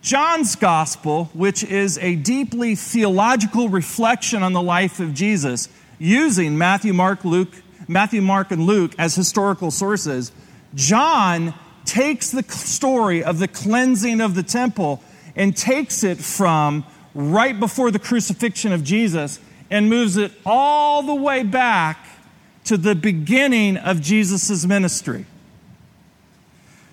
John's 0.01 0.55
gospel, 0.55 1.25
which 1.33 1.63
is 1.63 1.98
a 1.98 2.15
deeply 2.15 2.75
theological 2.75 3.69
reflection 3.69 4.43
on 4.43 4.53
the 4.53 4.62
life 4.62 5.00
of 5.00 5.13
Jesus, 5.13 5.67
using 5.98 6.57
Matthew, 6.57 6.93
Mark, 6.93 7.25
Luke, 7.25 7.53
Matthew, 7.88 8.21
Mark, 8.21 8.51
and 8.51 8.65
Luke 8.65 8.93
as 8.98 9.15
historical 9.15 9.71
sources, 9.71 10.31
John 10.75 11.53
takes 11.89 12.29
the 12.29 12.43
story 12.43 13.24
of 13.24 13.39
the 13.39 13.48
cleansing 13.48 14.22
of 14.22 14.36
the 14.36 14.43
temple 14.43 15.01
and 15.36 15.58
takes 15.58 16.03
it 16.03 16.19
from 16.19 16.86
right 17.15 17.60
before 17.60 17.89
the 17.89 17.98
crucifixion 17.98 18.72
of 18.72 18.84
Jesus 18.84 19.39
and 19.72 19.89
moves 19.89 20.15
it 20.15 20.31
all 20.46 21.01
the 21.01 21.15
way 21.15 21.41
back 21.41 22.05
to 22.65 22.77
the 22.77 22.93
beginning 22.93 23.75
of 23.77 24.01
Jesus' 24.01 24.65
ministry. 24.65 25.25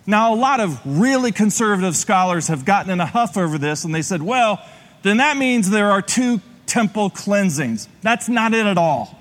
Now, 0.07 0.33
a 0.33 0.37
lot 0.37 0.61
of 0.61 0.81
really 0.87 1.33
conservative 1.33 1.95
scholars 1.95 2.49
have 2.49 2.65
gotten 2.65 2.91
in 2.91 3.00
a 3.00 3.07
huff 3.07 3.37
over 3.37 3.59
this 3.59 3.85
and 3.85 3.95
they 3.95 4.03
said, 4.03 4.23
well, 4.23 4.65
then 5.03 5.19
that 5.19 5.37
means 5.37 5.69
there 5.69 5.91
are 5.91 6.00
two 6.00 6.41
temple 6.65 7.11
cleansings. 7.11 7.88
That's 8.00 8.29
not 8.29 8.55
it 8.55 8.65
at 8.65 8.79
all. 8.79 9.19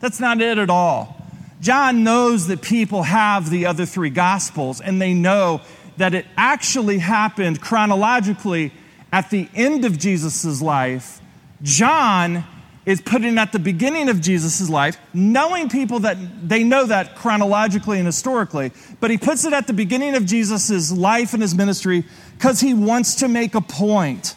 That's 0.00 0.18
not 0.18 0.40
it 0.40 0.58
at 0.58 0.70
all. 0.70 1.23
John 1.64 2.04
knows 2.04 2.48
that 2.48 2.60
people 2.60 3.04
have 3.04 3.48
the 3.48 3.64
other 3.64 3.86
three 3.86 4.10
gospels, 4.10 4.82
and 4.82 5.00
they 5.00 5.14
know 5.14 5.62
that 5.96 6.12
it 6.12 6.26
actually 6.36 6.98
happened 6.98 7.58
chronologically 7.58 8.70
at 9.10 9.30
the 9.30 9.48
end 9.54 9.86
of 9.86 9.98
Jesus' 9.98 10.60
life. 10.60 11.22
John 11.62 12.44
is 12.84 13.00
putting 13.00 13.38
at 13.38 13.52
the 13.52 13.58
beginning 13.58 14.10
of 14.10 14.20
Jesus' 14.20 14.68
life, 14.68 14.98
knowing 15.14 15.70
people 15.70 16.00
that 16.00 16.18
they 16.46 16.64
know 16.64 16.84
that 16.84 17.16
chronologically 17.16 17.96
and 17.96 18.04
historically, 18.04 18.70
but 19.00 19.10
he 19.10 19.16
puts 19.16 19.46
it 19.46 19.54
at 19.54 19.66
the 19.66 19.72
beginning 19.72 20.16
of 20.16 20.26
Jesus' 20.26 20.92
life 20.92 21.32
and 21.32 21.40
his 21.40 21.54
ministry 21.54 22.04
because 22.36 22.60
he 22.60 22.74
wants 22.74 23.14
to 23.14 23.26
make 23.26 23.54
a 23.54 23.62
point. 23.62 24.34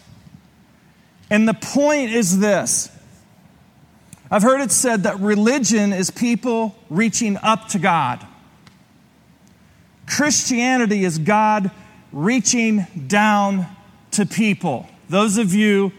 And 1.29 1.45
the 1.45 1.55
point 1.55 2.11
is 2.11 2.39
this 2.39 2.89
I've 4.29 4.43
heard 4.43 4.59
it 4.61 4.71
said 4.71 5.03
that 5.03 5.19
religion 5.19 5.93
is 5.93 6.11
people 6.11 6.75
reaching 6.89 7.37
up 7.37 7.69
to 7.69 7.79
God. 7.79 8.25
Christianity 10.05 11.05
is 11.05 11.17
God 11.17 11.71
reaching 12.11 12.87
down 13.07 13.67
to 14.11 14.25
people. 14.25 14.87
Those 15.09 15.37
of 15.37 15.53
you 15.53 15.93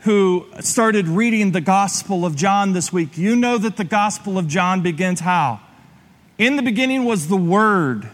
who 0.00 0.46
started 0.60 1.08
reading 1.08 1.52
the 1.52 1.60
Gospel 1.60 2.24
of 2.24 2.36
John 2.36 2.72
this 2.72 2.92
week, 2.92 3.18
you 3.18 3.36
know 3.36 3.58
that 3.58 3.76
the 3.76 3.84
Gospel 3.84 4.38
of 4.38 4.48
John 4.48 4.82
begins 4.82 5.20
how? 5.20 5.60
In 6.38 6.56
the 6.56 6.62
beginning 6.62 7.04
was 7.04 7.28
the 7.28 7.36
Word, 7.36 8.08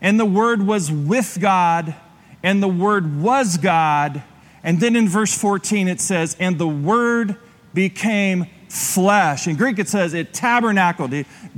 and 0.00 0.20
the 0.20 0.26
Word 0.26 0.66
was 0.66 0.90
with 0.90 1.38
God, 1.40 1.94
and 2.42 2.62
the 2.62 2.68
Word 2.68 3.22
was 3.22 3.56
God. 3.56 4.22
And 4.62 4.80
then 4.80 4.96
in 4.96 5.08
verse 5.08 5.36
14 5.36 5.88
it 5.88 6.00
says, 6.00 6.36
And 6.38 6.58
the 6.58 6.68
Word 6.68 7.36
became 7.72 8.46
flesh. 8.70 9.46
In 9.46 9.56
Greek, 9.56 9.78
it 9.78 9.88
says 9.88 10.14
it 10.14 10.32
tabernacled. 10.32 11.12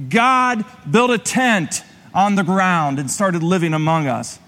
God 0.09 0.65
built 0.91 1.11
a 1.11 1.19
tent 1.19 1.85
on 2.15 2.35
the 2.35 2.43
ground 2.43 2.99
and 2.99 3.11
started 3.11 3.43
living 3.43 3.75
among 3.75 4.07
us. 4.07 4.39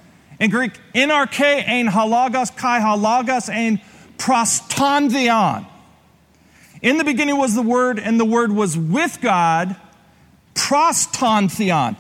In 0.41 0.51
Greek, 0.51 0.73
NRK 0.95 1.69
ein 1.69 1.87
halagos 1.89 2.57
kai 2.57 2.81
halagos 2.81 3.49
ein 3.49 3.81
prostandion. 4.19 5.67
In 6.83 6.99
the 6.99 7.05
beginning 7.05 7.39
was 7.39 7.55
the 7.55 7.63
Word, 7.63 7.99
and 7.99 8.19
the 8.19 8.25
Word 8.25 8.53
was 8.53 8.77
with 8.77 9.21
God, 9.21 9.77
Prostontheon. 10.55 11.97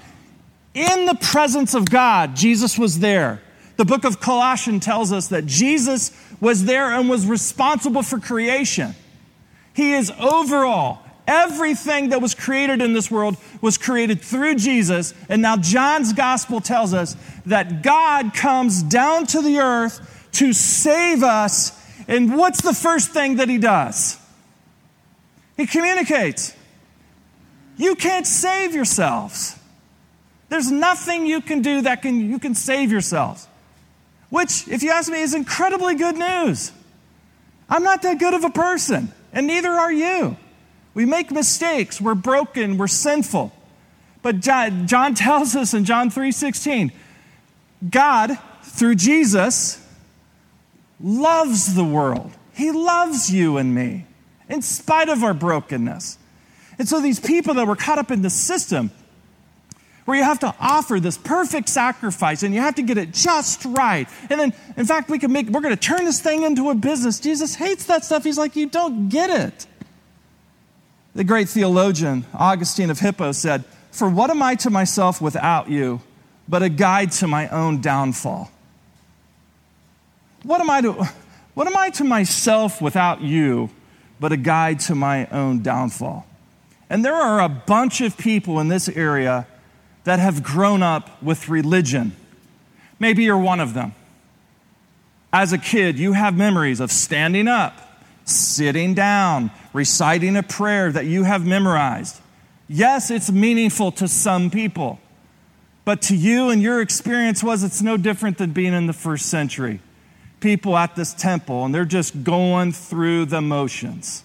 In 0.75 1.06
the 1.06 1.14
presence 1.14 1.75
of 1.75 1.88
God, 1.88 2.37
Jesus 2.37 2.78
was 2.78 2.99
there. 2.99 3.40
The 3.76 3.85
book 3.85 4.04
of 4.04 4.21
Colossians 4.21 4.85
tells 4.85 5.12
us 5.12 5.28
that 5.28 5.47
Jesus 5.47 6.12
was 6.40 6.64
there 6.64 6.92
and 6.92 7.09
was 7.09 7.26
responsible 7.26 8.02
for 8.02 8.18
creation. 8.18 8.94
He 9.75 9.93
is 9.93 10.11
overall. 10.19 11.00
Everything 11.26 12.11
that 12.11 12.21
was 12.21 12.35
created 12.35 12.81
in 12.81 12.93
this 12.93 13.11
world 13.11 13.37
was 13.61 13.78
created 13.78 14.21
through 14.21 14.57
Jesus. 14.57 15.14
And 15.28 15.43
now 15.43 15.57
John's 15.57 16.12
gospel 16.12 16.61
tells 16.61 16.95
us 16.95 17.16
that 17.47 17.83
God 17.83 18.35
comes 18.35 18.83
down 18.83 19.26
to 19.28 19.43
the 19.43 19.59
earth 19.59 20.28
to 20.33 20.52
save 20.52 21.23
us. 21.23 21.73
And 22.09 22.37
what's 22.37 22.62
the 22.62 22.75
first 22.75 23.11
thing 23.11 23.37
that 23.37 23.49
he 23.49 23.59
does? 23.59 24.19
He 25.57 25.66
communicates. 25.66 26.54
You 27.76 27.95
can't 27.97 28.26
save 28.26 28.75
yourselves. 28.75 29.59
There's 30.49 30.71
nothing 30.71 31.26
you 31.26 31.40
can 31.40 31.62
do 31.62 31.83
that 31.83 32.02
can, 32.02 32.31
you 32.31 32.38
can 32.38 32.54
save 32.54 32.93
yourselves. 32.93 33.49
Which, 34.31 34.69
if 34.69 34.83
you 34.83 34.90
ask 34.90 35.11
me, 35.11 35.23
is 35.23 35.35
incredibly 35.35 35.95
good 35.95 36.16
news. 36.16 36.71
I'm 37.69 37.83
not 37.83 38.02
that 38.02 38.19
good 38.19 38.35
of 38.35 38.45
a 38.45 38.50
person, 38.50 39.12
and 39.35 39.47
neither 39.47 39.71
are 39.71 39.93
you. 39.93 40.37
We 40.95 41.05
make 41.05 41.31
mistakes, 41.31 42.00
we're 42.00 42.14
broken, 42.14 42.79
we're 42.79 42.87
sinful. 42.87 43.53
But 44.23 44.41
John, 44.41 44.87
tells 45.14 45.55
us 45.55 45.75
in 45.75 45.85
John 45.85 46.11
3:16, 46.11 46.93
God, 47.91 48.38
through 48.62 48.95
Jesus, 48.95 49.85
loves 51.00 51.75
the 51.75 51.85
world. 51.85 52.33
He 52.55 52.71
loves 52.71 53.31
you 53.31 53.59
and 53.59 53.75
me, 53.75 54.07
in 54.49 54.62
spite 54.62 55.09
of 55.09 55.23
our 55.23 55.35
brokenness. 55.35 56.19
And 56.79 56.88
so 56.88 57.00
these 57.00 57.21
people 57.21 57.55
that 57.55 57.67
were 57.67 57.76
caught 57.76 57.99
up 57.99 58.11
in 58.11 58.23
the 58.23 58.31
system, 58.31 58.91
where 60.04 60.18
you 60.18 60.25
have 60.25 60.40
to 60.40 60.54
offer 60.61 61.00
this 61.00 61.16
perfect 61.16 61.68
sacrifice 61.68 62.42
and 62.42 62.54
you 62.54 62.61
have 62.61 62.75
to 62.75 62.82
get 62.82 62.99
it 62.99 63.12
just 63.12 63.64
right. 63.64 64.06
And 64.28 64.38
then, 64.38 64.52
in 64.76 64.84
fact, 64.84 65.08
we 65.08 65.18
can 65.18 65.32
make, 65.32 65.49
we're 65.49 65.62
going 65.62 65.75
to 65.75 65.80
turn 65.80 66.04
this 66.04 66.20
thing 66.20 66.42
into 66.42 66.70
a 66.70 66.75
business. 66.75 67.20
Jesus 67.20 67.54
hates 67.54 67.87
that 67.87 68.04
stuff. 68.04 68.23
He's 68.23 68.37
like, 68.37 68.54
you 68.54 68.68
don't 68.68 69.08
get 69.08 69.30
it. 69.30 69.66
The 71.14 71.25
great 71.25 71.49
theologian, 71.49 72.26
Augustine 72.34 72.90
of 72.90 72.99
Hippo, 72.99 73.32
said, 73.32 73.64
For 73.92 74.08
what 74.08 74.30
am 74.30 74.42
I 74.42 74.56
to 74.56 74.70
myself 74.70 75.20
without 75.20 75.70
you, 75.70 76.00
but 76.49 76.62
a 76.62 76.68
guide 76.68 77.12
to 77.12 77.28
my 77.28 77.49
own 77.49 77.80
downfall? 77.80 78.50
What 80.42 80.61
am 80.61 80.68
I 80.68 80.80
to, 80.82 80.92
what 81.54 81.66
am 81.66 81.76
I 81.76 81.90
to 81.90 82.04
myself 82.04 82.82
without 82.82 83.23
you, 83.23 83.70
but 84.20 84.32
a 84.32 84.37
guide 84.37 84.80
to 84.80 84.94
my 84.94 85.26
own 85.28 85.62
downfall? 85.62 86.26
And 86.90 87.04
there 87.04 87.14
are 87.14 87.40
a 87.40 87.49
bunch 87.49 88.00
of 88.00 88.18
people 88.18 88.61
in 88.61 88.68
this 88.68 88.88
area 88.88 89.46
that 90.04 90.18
have 90.18 90.42
grown 90.42 90.82
up 90.82 91.23
with 91.23 91.49
religion. 91.49 92.14
Maybe 92.99 93.25
you're 93.25 93.38
one 93.38 93.61
of 93.61 93.75
them. 93.75 93.94
As 95.32 95.52
a 95.52 95.58
kid, 95.58 95.99
you 95.99 96.12
have 96.12 96.37
memories 96.37 96.78
of 96.78 96.92
standing 96.92 97.49
up, 97.49 98.00
sitting 98.25 98.94
down, 98.94 99.50
reciting 99.73 100.37
a 100.37 100.42
prayer 100.42 100.92
that 100.92 101.06
you 101.06 101.25
have 101.25 101.44
memorized. 101.44 102.20
Yes, 102.68 103.11
it's 103.11 103.30
meaningful 103.30 103.92
to 103.92 104.08
some 104.08 104.50
people, 104.50 105.00
but 105.84 106.00
to 106.02 106.16
you 106.16 106.50
and 106.50 106.62
your 106.62 106.80
experience 106.80 107.42
was 107.42 107.62
it's 107.62 107.82
no 107.82 107.96
different 107.96 108.38
than 108.38 108.52
being 108.52 108.73
in 108.73 108.87
the 108.87 108.92
first 108.92 109.26
century. 109.26 109.80
People 110.40 110.76
at 110.76 110.94
this 110.94 111.12
temple, 111.12 111.64
and 111.64 111.75
they're 111.75 111.84
just 111.84 112.23
going 112.23 112.73
through 112.73 113.26
the 113.26 113.40
motions. 113.40 114.23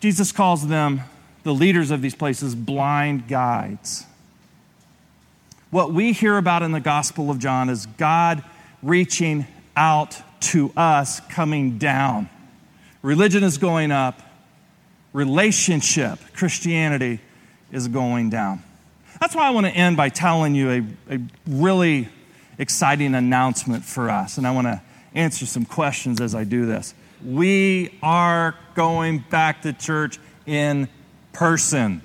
Jesus 0.00 0.32
calls 0.32 0.68
them, 0.68 1.02
the 1.42 1.52
leaders 1.52 1.90
of 1.90 2.02
these 2.02 2.14
places, 2.14 2.54
blind 2.54 3.26
guides. 3.26 4.06
What 5.70 5.92
we 5.92 6.12
hear 6.12 6.36
about 6.36 6.62
in 6.62 6.72
the 6.72 6.80
Gospel 6.80 7.30
of 7.30 7.38
John 7.38 7.68
is 7.68 7.86
God 7.86 8.42
reaching 8.82 9.46
out 9.76 10.20
to 10.40 10.72
us, 10.76 11.20
coming 11.28 11.78
down. 11.78 12.28
Religion 13.02 13.44
is 13.44 13.56
going 13.56 13.92
up, 13.92 14.20
relationship, 15.12 16.18
Christianity, 16.34 17.20
is 17.70 17.86
going 17.86 18.30
down. 18.30 18.64
That's 19.20 19.34
why 19.36 19.46
I 19.46 19.50
want 19.50 19.66
to 19.66 19.72
end 19.72 19.96
by 19.96 20.08
telling 20.08 20.56
you 20.56 20.70
a, 21.08 21.14
a 21.14 21.20
really 21.46 22.08
exciting 22.58 23.14
announcement 23.14 23.84
for 23.84 24.10
us. 24.10 24.38
And 24.38 24.46
I 24.48 24.50
want 24.50 24.66
to 24.66 24.82
answer 25.14 25.46
some 25.46 25.64
questions 25.64 26.20
as 26.20 26.34
I 26.34 26.42
do 26.42 26.66
this. 26.66 26.94
We 27.24 27.96
are 28.02 28.56
going 28.74 29.24
back 29.30 29.62
to 29.62 29.72
church 29.72 30.18
in 30.46 30.88
person 31.32 32.02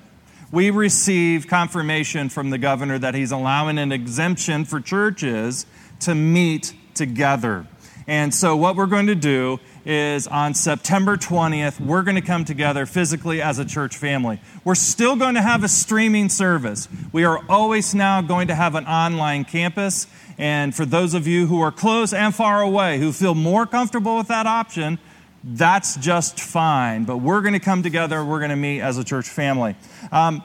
we 0.56 0.70
receive 0.70 1.46
confirmation 1.46 2.30
from 2.30 2.48
the 2.48 2.56
governor 2.56 2.98
that 2.98 3.14
he's 3.14 3.30
allowing 3.30 3.76
an 3.76 3.92
exemption 3.92 4.64
for 4.64 4.80
churches 4.80 5.66
to 6.00 6.14
meet 6.14 6.72
together. 6.94 7.66
And 8.06 8.34
so, 8.34 8.56
what 8.56 8.74
we're 8.74 8.86
going 8.86 9.08
to 9.08 9.14
do 9.14 9.60
is 9.84 10.26
on 10.26 10.54
September 10.54 11.18
20th, 11.18 11.78
we're 11.78 12.00
going 12.00 12.14
to 12.14 12.22
come 12.22 12.46
together 12.46 12.86
physically 12.86 13.42
as 13.42 13.58
a 13.58 13.66
church 13.66 13.98
family. 13.98 14.40
We're 14.64 14.76
still 14.76 15.14
going 15.14 15.34
to 15.34 15.42
have 15.42 15.62
a 15.62 15.68
streaming 15.68 16.30
service. 16.30 16.88
We 17.12 17.24
are 17.24 17.44
always 17.50 17.94
now 17.94 18.22
going 18.22 18.48
to 18.48 18.54
have 18.54 18.76
an 18.76 18.86
online 18.86 19.44
campus. 19.44 20.06
And 20.38 20.74
for 20.74 20.86
those 20.86 21.12
of 21.12 21.26
you 21.26 21.48
who 21.48 21.60
are 21.60 21.72
close 21.72 22.14
and 22.14 22.34
far 22.34 22.62
away 22.62 22.98
who 22.98 23.12
feel 23.12 23.34
more 23.34 23.66
comfortable 23.66 24.16
with 24.16 24.28
that 24.28 24.46
option, 24.46 25.00
that's 25.48 25.96
just 25.96 26.40
fine. 26.40 27.04
But 27.04 27.18
we're 27.18 27.40
going 27.40 27.54
to 27.54 27.60
come 27.60 27.82
together. 27.82 28.24
We're 28.24 28.40
going 28.40 28.50
to 28.50 28.56
meet 28.56 28.80
as 28.80 28.98
a 28.98 29.04
church 29.04 29.28
family. 29.28 29.76
Um, 30.10 30.42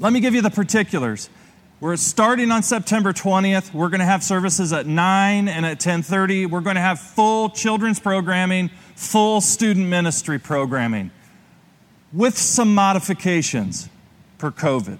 let 0.00 0.12
me 0.12 0.20
give 0.20 0.34
you 0.34 0.42
the 0.42 0.50
particulars. 0.50 1.30
We're 1.80 1.96
starting 1.96 2.50
on 2.50 2.64
September 2.64 3.12
20th. 3.12 3.72
We're 3.72 3.88
going 3.88 4.00
to 4.00 4.06
have 4.06 4.24
services 4.24 4.72
at 4.72 4.86
9 4.86 5.48
and 5.48 5.64
at 5.64 5.78
10:30. 5.78 6.50
We're 6.50 6.60
going 6.60 6.74
to 6.74 6.82
have 6.82 6.98
full 6.98 7.50
children's 7.50 8.00
programming, 8.00 8.70
full 8.96 9.40
student 9.40 9.86
ministry 9.86 10.40
programming 10.40 11.12
with 12.12 12.36
some 12.36 12.74
modifications 12.74 13.88
per 14.38 14.50
COVID. 14.50 14.98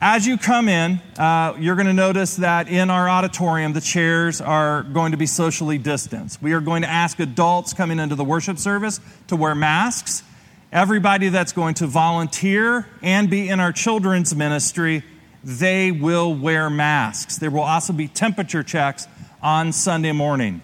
As 0.00 0.26
you 0.26 0.36
come 0.36 0.68
in, 0.68 1.00
uh, 1.18 1.54
you're 1.58 1.74
going 1.74 1.86
to 1.86 1.94
notice 1.94 2.36
that 2.36 2.68
in 2.68 2.90
our 2.90 3.08
auditorium, 3.08 3.72
the 3.72 3.80
chairs 3.80 4.42
are 4.42 4.82
going 4.82 5.12
to 5.12 5.16
be 5.16 5.24
socially 5.24 5.78
distanced. 5.78 6.42
We 6.42 6.52
are 6.52 6.60
going 6.60 6.82
to 6.82 6.88
ask 6.88 7.18
adults 7.18 7.72
coming 7.72 7.98
into 7.98 8.14
the 8.14 8.24
worship 8.24 8.58
service 8.58 9.00
to 9.28 9.36
wear 9.36 9.54
masks. 9.54 10.22
Everybody 10.70 11.30
that's 11.30 11.52
going 11.52 11.76
to 11.76 11.86
volunteer 11.86 12.86
and 13.00 13.30
be 13.30 13.48
in 13.48 13.58
our 13.58 13.72
children's 13.72 14.36
ministry, 14.36 15.02
they 15.42 15.92
will 15.92 16.34
wear 16.34 16.68
masks. 16.68 17.38
There 17.38 17.50
will 17.50 17.60
also 17.60 17.94
be 17.94 18.06
temperature 18.06 18.62
checks 18.62 19.08
on 19.40 19.72
Sunday 19.72 20.12
morning. 20.12 20.60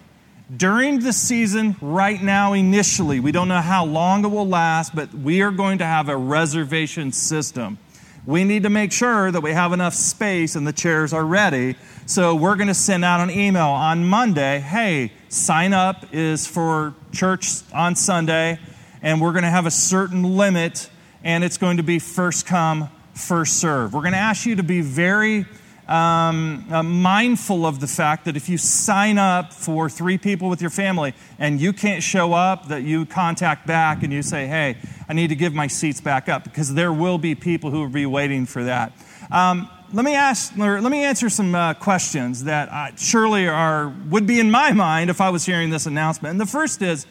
During 0.55 0.99
the 0.99 1.11
season, 1.11 1.75
right 1.81 2.21
now, 2.21 2.53
initially, 2.53 3.19
we 3.19 3.31
don't 3.31 3.47
know 3.47 3.61
how 3.61 3.83
long 3.83 4.25
it 4.25 4.27
will 4.27 4.47
last, 4.47 4.95
but 4.95 5.11
we 5.11 5.41
are 5.41 5.49
going 5.49 5.79
to 5.79 5.85
have 5.85 6.07
a 6.07 6.15
reservation 6.15 7.11
system 7.11 7.79
we 8.25 8.43
need 8.43 8.63
to 8.63 8.69
make 8.69 8.91
sure 8.91 9.31
that 9.31 9.41
we 9.41 9.51
have 9.51 9.73
enough 9.73 9.93
space 9.93 10.55
and 10.55 10.65
the 10.65 10.73
chairs 10.73 11.11
are 11.11 11.25
ready. 11.25 11.75
So 12.05 12.35
we're 12.35 12.55
going 12.55 12.67
to 12.67 12.73
send 12.73 13.03
out 13.03 13.19
an 13.19 13.29
email 13.29 13.67
on 13.67 14.05
Monday 14.05 14.59
hey, 14.59 15.11
sign 15.29 15.73
up 15.73 16.05
is 16.13 16.47
for 16.47 16.93
church 17.11 17.61
on 17.73 17.95
Sunday, 17.95 18.59
and 19.01 19.19
we're 19.19 19.33
going 19.33 19.43
to 19.43 19.49
have 19.49 19.65
a 19.65 19.71
certain 19.71 20.37
limit, 20.37 20.89
and 21.23 21.43
it's 21.43 21.57
going 21.57 21.77
to 21.77 21.83
be 21.83 21.99
first 21.99 22.45
come, 22.45 22.89
first 23.13 23.59
serve. 23.59 23.93
We're 23.93 24.01
going 24.01 24.13
to 24.13 24.19
ask 24.19 24.45
you 24.45 24.55
to 24.55 24.63
be 24.63 24.81
very 24.81 25.45
um, 25.87 26.65
uh, 26.71 26.81
mindful 26.81 27.65
of 27.65 27.79
the 27.81 27.87
fact 27.87 28.25
that 28.25 28.37
if 28.37 28.47
you 28.47 28.57
sign 28.57 29.17
up 29.17 29.51
for 29.51 29.89
three 29.89 30.17
people 30.17 30.49
with 30.49 30.61
your 30.61 30.69
family 30.69 31.13
and 31.39 31.59
you 31.59 31.73
can't 31.73 32.01
show 32.01 32.33
up, 32.33 32.69
that 32.69 32.83
you 32.83 33.05
contact 33.05 33.67
back 33.67 34.01
and 34.03 34.13
you 34.13 34.23
say, 34.23 34.47
hey, 34.47 34.77
I 35.07 35.13
need 35.13 35.27
to 35.29 35.35
give 35.35 35.53
my 35.53 35.67
seats 35.67 36.01
back 36.01 36.29
up 36.29 36.43
because 36.43 36.73
there 36.73 36.93
will 36.93 37.17
be 37.17 37.35
people 37.35 37.71
who 37.71 37.81
will 37.81 37.89
be 37.89 38.05
waiting 38.05 38.45
for 38.45 38.63
that. 38.63 38.93
Um, 39.31 39.69
let 39.91 40.05
me 40.05 40.15
ask, 40.15 40.57
let 40.57 40.83
me 40.83 41.03
answer 41.03 41.29
some 41.29 41.53
uh, 41.53 41.73
questions 41.75 42.45
that 42.45 42.69
uh, 42.69 42.95
surely 42.95 43.47
are 43.47 43.93
would 44.09 44.25
be 44.25 44.39
in 44.39 44.49
my 44.49 44.71
mind 44.71 45.09
if 45.09 45.21
I 45.21 45.29
was 45.29 45.45
hearing 45.45 45.69
this 45.69 45.85
announcement. 45.85 46.31
And 46.31 46.41
the 46.41 46.45
first 46.45 46.81
is, 46.81 47.05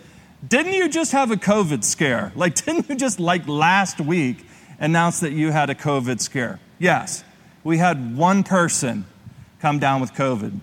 didn't 0.46 0.72
you 0.72 0.88
just 0.88 1.12
have 1.12 1.30
a 1.30 1.36
COVID 1.36 1.84
scare? 1.84 2.32
Like, 2.36 2.54
didn't 2.54 2.88
you 2.88 2.96
just 2.96 3.20
like 3.20 3.46
last 3.46 4.00
week 4.00 4.44
announce 4.80 5.20
that 5.20 5.32
you 5.32 5.52
had 5.52 5.70
a 5.70 5.74
COVID 5.74 6.20
scare? 6.20 6.58
Yes 6.78 7.24
we 7.64 7.78
had 7.78 8.16
one 8.16 8.42
person 8.42 9.04
come 9.60 9.78
down 9.78 10.00
with 10.00 10.12
COVID 10.14 10.58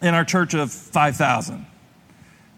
in 0.00 0.14
our 0.14 0.24
church 0.24 0.54
of 0.54 0.72
5,000. 0.72 1.66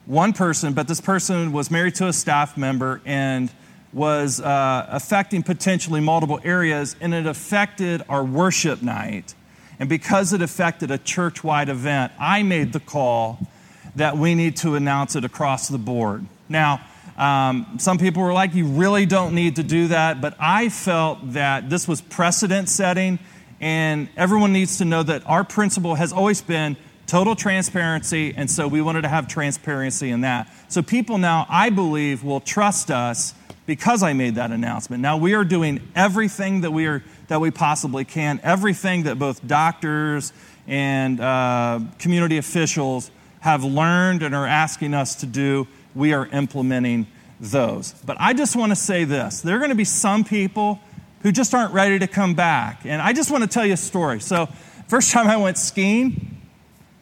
One 0.07 0.33
person, 0.33 0.75
but 0.75 0.87
this 0.87 1.01
person 1.01 1.53
was 1.53 1.71
married 1.71 1.95
to 1.97 2.09
a 2.09 2.13
staff 2.13 2.57
member 2.57 3.01
and 3.07 3.51
was 3.95 4.41
uh, 4.41 4.87
affecting 4.91 5.43
potentially 5.43 6.01
multiple 6.01 6.41
areas, 6.45 6.97
and 7.01 7.15
it 7.15 7.27
affected 7.27 8.03
our 8.09 8.25
worship 8.25 8.83
night. 8.83 9.35
And 9.79 9.89
because 9.89 10.35
it 10.35 10.43
affected 10.43 10.91
a 10.91 10.99
church 10.99 11.43
wide 11.43 11.71
event, 11.71 12.13
I 12.19 12.43
made 12.43 12.73
the 12.73 12.81
call 12.81 13.39
that 13.97 14.19
we 14.19 14.35
need 14.35 14.57
to 14.57 14.75
announce 14.75 15.17
it 15.17 15.25
across 15.25 15.69
the 15.69 15.79
board. 15.79 16.27
Now, 16.49 16.81
Um, 17.17 17.79
some 17.79 17.99
people 17.99 18.25
were 18.25 18.33
like, 18.33 18.57
you 18.57 18.67
really 18.67 19.07
don't 19.07 19.35
need 19.35 19.55
to 19.57 19.63
do 19.63 19.87
that. 19.89 20.21
But 20.21 20.35
I 20.41 20.69
felt 20.69 21.19
that 21.35 21.71
this 21.71 21.87
was 21.87 22.01
precedent 22.01 22.69
setting, 22.69 23.21
and 23.61 24.09
everyone 24.17 24.53
needs 24.53 24.79
to 24.79 24.85
know 24.85 25.05
that 25.05 25.23
our 25.25 25.45
principle 25.45 25.95
has 25.95 26.13
always 26.13 26.43
been 26.43 26.77
total 27.07 27.37
transparency, 27.37 28.35
and 28.37 28.51
so 28.51 28.67
we 28.67 28.83
wanted 28.83 29.03
to 29.03 29.09
have 29.09 29.29
transparency 29.29 30.11
in 30.11 30.23
that. 30.23 30.49
So 30.67 30.83
people 30.83 31.19
now, 31.19 31.47
I 31.49 31.71
believe, 31.71 32.25
will 32.25 32.41
trust 32.41 32.91
us 32.91 33.35
because 33.67 34.03
I 34.03 34.13
made 34.13 34.35
that 34.35 34.51
announcement. 34.51 35.03
Now 35.03 35.17
we 35.17 35.35
are 35.35 35.45
doing 35.45 35.81
everything 35.95 36.63
that 36.63 36.71
we 36.71 36.87
are 36.87 37.03
that 37.29 37.41
we 37.41 37.51
possibly 37.51 38.05
can, 38.05 38.41
everything 38.43 39.05
that 39.05 39.19
both 39.19 39.47
doctors 39.47 40.33
and 40.67 41.21
uh, 41.21 41.81
community 41.99 42.37
officials 42.37 43.11
have 43.41 43.65
learned 43.65 44.23
and 44.23 44.35
are 44.35 44.47
asking 44.47 44.95
us 44.95 45.17
to 45.17 45.27
do. 45.27 45.67
We 45.95 46.13
are 46.13 46.27
implementing 46.27 47.07
those. 47.41 47.95
But 48.05 48.17
I 48.21 48.35
just 48.35 48.57
want 48.57 48.73
to 48.73 48.77
say 48.77 49.05
this: 49.05 49.41
there 49.41 49.57
are 49.57 49.59
going 49.59 49.71
to 49.71 49.75
be 49.77 49.85
some 49.85 50.25
people 50.25 50.81
who 51.23 51.33
just 51.33 51.55
aren't 51.55 51.73
ready 51.73 51.99
to 51.99 52.07
come 52.07 52.35
back, 52.35 52.83
and 52.85 53.01
I 53.01 53.13
just 53.13 53.31
want 53.31 53.45
to 53.45 53.49
tell 53.49 53.65
you 53.65 53.75
a 53.75 53.79
story. 53.79 54.21
So, 54.21 54.47
first 54.89 55.11
time 55.11 55.29
I 55.29 55.39
went 55.39 55.57
skiing, 55.57 56.41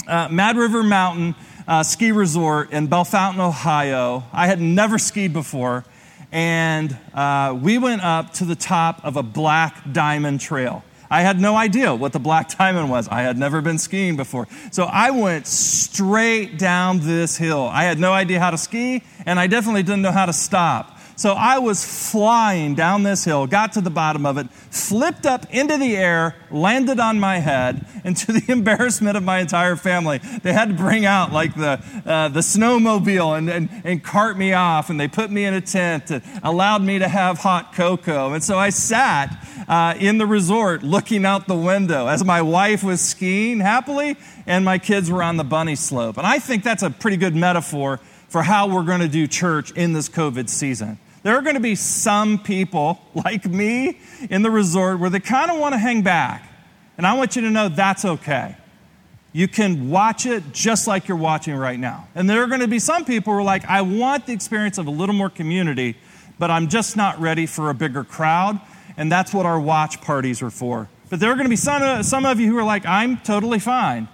uh, 0.07 0.29
Mad 0.31 0.57
River 0.57 0.83
Mountain. 0.83 1.35
Uh, 1.65 1.81
ski 1.81 2.11
resort 2.11 2.73
in 2.73 2.89
Bellefontaine, 2.89 3.39
Ohio. 3.39 4.25
I 4.33 4.49
had 4.49 4.61
never 4.61 4.99
skied 4.99 5.33
before 5.33 5.85
and 6.33 6.97
uh, 7.15 7.57
we 7.61 7.77
went 7.79 8.03
up 8.03 8.33
to 8.35 8.45
the 8.45 8.57
top 8.57 9.05
of 9.05 9.17
a 9.17 9.23
black 9.23 9.93
diamond 9.93 10.41
trail. 10.41 10.83
I 11.11 11.21
had 11.21 11.39
no 11.39 11.57
idea 11.57 11.95
what 11.95 12.15
the 12.15 12.19
black 12.19 12.49
diamond 12.59 12.89
was. 12.91 13.07
I 13.07 13.21
had 13.21 13.37
never 13.37 13.61
been 13.61 13.79
skiing 13.79 14.17
before. 14.17 14.49
So 14.73 14.85
I 14.85 15.11
went 15.11 15.47
straight 15.47 16.59
down 16.59 17.01
this 17.01 17.37
hill. 17.37 17.69
I 17.71 17.85
had 17.85 17.99
no 17.99 18.13
idea 18.13 18.41
how 18.41 18.51
to 18.51 18.57
ski, 18.57 19.03
and 19.27 19.39
I 19.39 19.47
definitely 19.47 19.83
didn't 19.83 20.01
know 20.01 20.11
how 20.11 20.25
to 20.25 20.33
stop. 20.33 20.92
So 21.17 21.33
I 21.33 21.59
was 21.59 22.11
flying 22.11 22.75
down 22.75 23.03
this 23.03 23.25
hill, 23.25 23.47
got 23.47 23.73
to 23.75 23.81
the 23.81 23.91
bottom 23.91 24.27
of 24.27 24.39
it, 24.39 24.51
flipped 24.51 25.27
up 25.27 25.47
into 25.51 25.77
the 25.77 25.97
air, 25.97 26.35
landed 26.51 26.99
on 26.99 27.21
my 27.21 27.39
head, 27.39 27.87
and 28.05 28.17
to 28.17 28.33
the 28.33 28.45
embarrassment 28.53 29.17
of 29.17 29.23
my 29.23 29.39
entire 29.41 29.77
family, 29.77 30.19
they 30.43 30.53
had 30.53 30.69
to 30.69 30.75
bring 30.75 31.05
out 31.05 31.33
like 31.33 31.55
the, 31.55 31.81
uh, 32.07 32.29
the 32.29 32.41
snowmobile 32.41 33.37
and, 33.37 33.51
and, 33.51 33.69
and 33.85 34.03
cart 34.03 34.39
me 34.39 34.53
off, 34.53 34.91
and 34.91 34.99
they 34.99 35.09
put 35.09 35.31
me 35.31 35.45
in 35.45 35.55
a 35.55 35.61
tent 35.61 36.11
and 36.11 36.23
allowed 36.43 36.83
me 36.83 36.99
to 36.99 37.09
have 37.09 37.39
hot 37.39 37.75
cocoa. 37.75 38.33
And 38.33 38.43
so 38.43 38.59
I 38.59 38.71
sat 38.71 39.37
uh, 39.69 39.95
in 39.99 40.19
the 40.19 40.27
resort 40.27 40.83
looking 40.83 41.25
out 41.25 41.47
the 41.47 41.57
window 41.57 42.07
as 42.07 42.25
my 42.25 42.43
wife 42.43 42.83
was 42.83 43.01
skiing 43.01 43.61
happily 43.61 44.17
and 44.47 44.65
my 44.65 44.79
kids 44.79 45.11
were 45.11 45.23
on 45.23 45.37
the 45.37 45.45
bunny 45.45 45.77
slope. 45.77 46.19
And 46.19 46.27
I 46.27 46.39
think 46.39 46.65
that's 46.65 46.83
a 46.83 46.91
pretty 46.91 47.17
good 47.17 47.35
metaphor 47.35 48.01
for 48.33 48.43
how 48.43 48.67
we're 48.67 48.83
going 48.83 49.01
to 49.01 49.09
do 49.09 49.27
church 49.27 49.73
in 49.73 49.93
this 49.93 50.09
COVID 50.09 50.49
season. 50.49 50.99
There 51.23 51.37
are 51.37 51.43
going 51.43 51.55
to 51.55 51.61
be 51.61 51.75
some 51.75 52.39
people 52.39 52.99
like 53.15 53.45
me 53.45 54.01
in 54.31 54.41
the 54.41 54.51
resort 54.51 54.99
where 54.99 55.11
they 55.11 55.21
kind 55.21 55.51
of 55.51 55.61
want 55.61 55.75
to 55.75 55.79
hang 55.79 56.01
back. 56.01 56.51
And 56.97 57.07
I 57.07 57.13
want 57.13 57.37
you 57.37 57.43
to 57.43 57.51
know 57.51 57.69
that's 57.69 58.07
okay. 58.07 58.57
You 59.35 59.49
can 59.49 59.91
watch 59.91 60.25
it 60.25 60.45
just 60.51 60.87
like 60.87 61.09
you're 61.09 61.19
watching 61.19 61.55
right 61.55 61.79
now. 61.79 62.09
And 62.15 62.29
there 62.29 62.43
are 62.43 62.47
going 62.47 62.63
to 62.63 62.69
be 62.69 62.79
some 62.79 63.05
people 63.05 63.35
who 63.35 63.41
are 63.41 63.45
like, 63.45 63.67
I 63.67 63.83
want 63.83 64.25
the 64.25 64.33
experience 64.33 64.79
of 64.79 64.87
a 64.87 64.91
little 64.91 65.15
more 65.15 65.31
community, 65.31 65.97
but 66.39 66.51
I'm 66.51 66.69
just 66.69 66.97
not 66.97 67.21
ready 67.21 67.45
for 67.45 67.69
a 67.69 67.75
bigger 67.75 68.03
crowd. 68.03 68.59
And 68.97 69.13
that's 69.13 69.35
what 69.35 69.45
our 69.45 69.61
watch 69.61 70.01
parties 70.01 70.41
are 70.41 70.51
for. 70.51 70.89
But 71.11 71.21
there 71.21 71.31
are 71.31 71.35
going 71.35 71.45
to 71.45 71.51
be 71.51 71.57
some, 71.57 72.03
some 72.03 72.25
of 72.25 72.41
you 72.41 72.51
who 72.51 72.57
are 72.57 72.65
like, 72.65 72.87
I'm 72.87 73.19
totally 73.19 73.59
fine. 73.59 74.09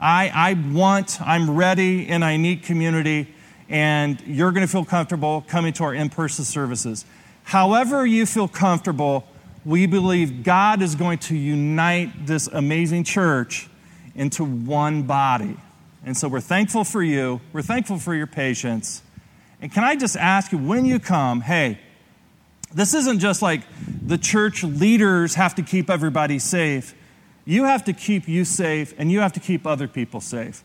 I, 0.00 0.30
I 0.34 0.54
want, 0.72 1.20
I'm 1.20 1.54
ready, 1.54 2.08
and 2.08 2.24
I 2.24 2.38
need 2.38 2.62
community 2.62 3.34
and 3.68 4.20
you're 4.26 4.52
going 4.52 4.66
to 4.66 4.70
feel 4.70 4.84
comfortable 4.84 5.44
coming 5.48 5.72
to 5.74 5.84
our 5.84 5.94
in 5.94 6.08
person 6.08 6.44
services. 6.44 7.04
However, 7.44 8.06
you 8.06 8.26
feel 8.26 8.48
comfortable, 8.48 9.26
we 9.64 9.86
believe 9.86 10.42
God 10.42 10.82
is 10.82 10.94
going 10.94 11.18
to 11.18 11.36
unite 11.36 12.26
this 12.26 12.46
amazing 12.46 13.04
church 13.04 13.68
into 14.14 14.44
one 14.44 15.02
body. 15.02 15.56
And 16.04 16.16
so 16.16 16.28
we're 16.28 16.40
thankful 16.40 16.84
for 16.84 17.02
you. 17.02 17.40
We're 17.52 17.62
thankful 17.62 17.98
for 17.98 18.14
your 18.14 18.26
patience. 18.26 19.02
And 19.60 19.72
can 19.72 19.84
I 19.84 19.96
just 19.96 20.16
ask 20.16 20.52
you, 20.52 20.58
when 20.58 20.84
you 20.84 20.98
come, 20.98 21.40
hey, 21.40 21.78
this 22.72 22.94
isn't 22.94 23.18
just 23.18 23.42
like 23.42 23.62
the 24.02 24.18
church 24.18 24.62
leaders 24.62 25.34
have 25.34 25.54
to 25.56 25.62
keep 25.62 25.88
everybody 25.90 26.38
safe. 26.38 26.94
You 27.44 27.64
have 27.64 27.84
to 27.84 27.92
keep 27.92 28.28
you 28.28 28.44
safe, 28.44 28.94
and 28.98 29.10
you 29.10 29.20
have 29.20 29.32
to 29.32 29.40
keep 29.40 29.66
other 29.66 29.88
people 29.88 30.20
safe. 30.20 30.62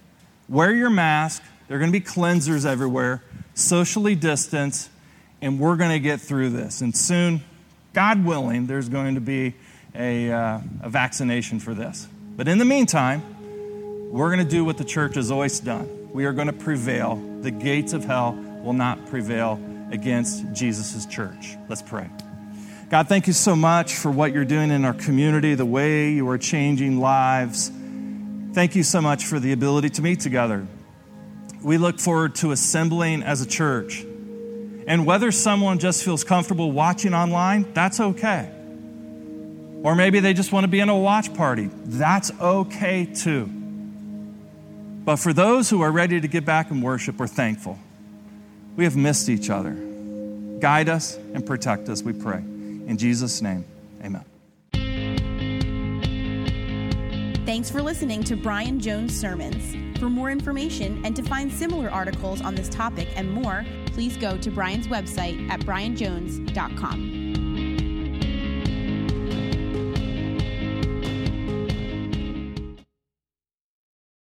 Wear 0.49 0.73
your 0.73 0.89
mask, 0.89 1.41
there 1.67 1.77
are 1.77 1.79
going 1.79 1.91
to 1.91 1.99
be 1.99 2.05
cleansers 2.05 2.65
everywhere, 2.65 3.23
socially 3.53 4.15
distanced, 4.15 4.89
and 5.41 5.59
we're 5.59 5.75
going 5.75 5.91
to 5.91 5.99
get 5.99 6.21
through 6.21 6.49
this. 6.49 6.81
And 6.81 6.95
soon, 6.95 7.41
God 7.93 8.25
willing, 8.25 8.67
there's 8.67 8.89
going 8.89 9.15
to 9.15 9.21
be 9.21 9.55
a, 9.95 10.31
uh, 10.31 10.59
a 10.81 10.89
vaccination 10.89 11.59
for 11.59 11.73
this. 11.73 12.07
But 12.35 12.47
in 12.47 12.57
the 12.57 12.65
meantime, 12.65 13.21
we're 14.11 14.33
going 14.33 14.45
to 14.45 14.49
do 14.49 14.65
what 14.65 14.77
the 14.77 14.85
church 14.85 15.15
has 15.15 15.31
always 15.31 15.59
done. 15.59 16.11
We 16.11 16.25
are 16.25 16.33
going 16.33 16.47
to 16.47 16.53
prevail. 16.53 17.15
The 17.41 17.51
gates 17.51 17.93
of 17.93 18.03
hell 18.03 18.33
will 18.61 18.73
not 18.73 19.05
prevail 19.07 19.59
against 19.91 20.53
Jesus' 20.53 21.05
church. 21.05 21.55
Let's 21.69 21.81
pray. 21.81 22.09
God, 22.89 23.07
thank 23.07 23.27
you 23.27 23.33
so 23.33 23.55
much 23.55 23.95
for 23.95 24.11
what 24.11 24.33
you're 24.33 24.45
doing 24.45 24.69
in 24.69 24.85
our 24.85 24.93
community, 24.93 25.55
the 25.55 25.65
way 25.65 26.11
you 26.11 26.27
are 26.29 26.37
changing 26.37 26.99
lives. 26.99 27.71
Thank 28.53 28.75
you 28.75 28.83
so 28.83 29.01
much 29.01 29.25
for 29.25 29.39
the 29.39 29.51
ability 29.51 29.89
to 29.91 30.01
meet 30.01 30.19
together 30.19 30.67
we 31.63 31.77
look 31.77 31.99
forward 31.99 32.35
to 32.35 32.51
assembling 32.51 33.23
as 33.23 33.41
a 33.41 33.45
church. 33.45 34.05
And 34.85 35.05
whether 35.05 35.31
someone 35.31 35.79
just 35.79 36.03
feels 36.03 36.23
comfortable 36.23 36.71
watching 36.71 37.13
online, 37.13 37.71
that's 37.73 37.99
okay. 37.99 38.51
Or 39.81 39.95
maybe 39.95 40.19
they 40.19 40.33
just 40.33 40.51
want 40.51 40.65
to 40.65 40.67
be 40.67 40.79
in 40.79 40.89
a 40.89 40.97
watch 40.97 41.33
party, 41.33 41.69
that's 41.85 42.31
okay 42.39 43.05
too. 43.05 43.49
But 45.05 45.17
for 45.17 45.33
those 45.33 45.69
who 45.69 45.81
are 45.81 45.91
ready 45.91 46.21
to 46.21 46.27
get 46.27 46.45
back 46.45 46.71
and 46.71 46.81
worship, 46.81 47.17
we're 47.17 47.27
thankful. 47.27 47.77
We 48.75 48.85
have 48.85 48.95
missed 48.95 49.29
each 49.29 49.49
other. 49.49 49.73
Guide 50.59 50.87
us 50.87 51.15
and 51.15 51.45
protect 51.45 51.89
us, 51.89 52.01
we 52.01 52.13
pray. 52.13 52.37
In 52.39 52.97
Jesus' 52.97 53.41
name, 53.41 53.65
amen. 54.03 54.23
Thanks 57.45 57.69
for 57.69 57.81
listening 57.81 58.23
to 58.23 58.37
Brian 58.37 58.79
Jones 58.79 59.17
Sermons. 59.17 59.92
For 60.03 60.09
more 60.09 60.31
information 60.31 61.01
and 61.05 61.15
to 61.15 61.23
find 61.23 61.49
similar 61.49 61.89
articles 61.89 62.41
on 62.41 62.55
this 62.55 62.67
topic 62.67 63.07
and 63.15 63.31
more, 63.31 63.65
please 63.85 64.17
go 64.17 64.37
to 64.37 64.51
Brian's 64.51 64.89
website 64.89 65.49
at 65.49 65.61
brianjones.com. 65.61 67.22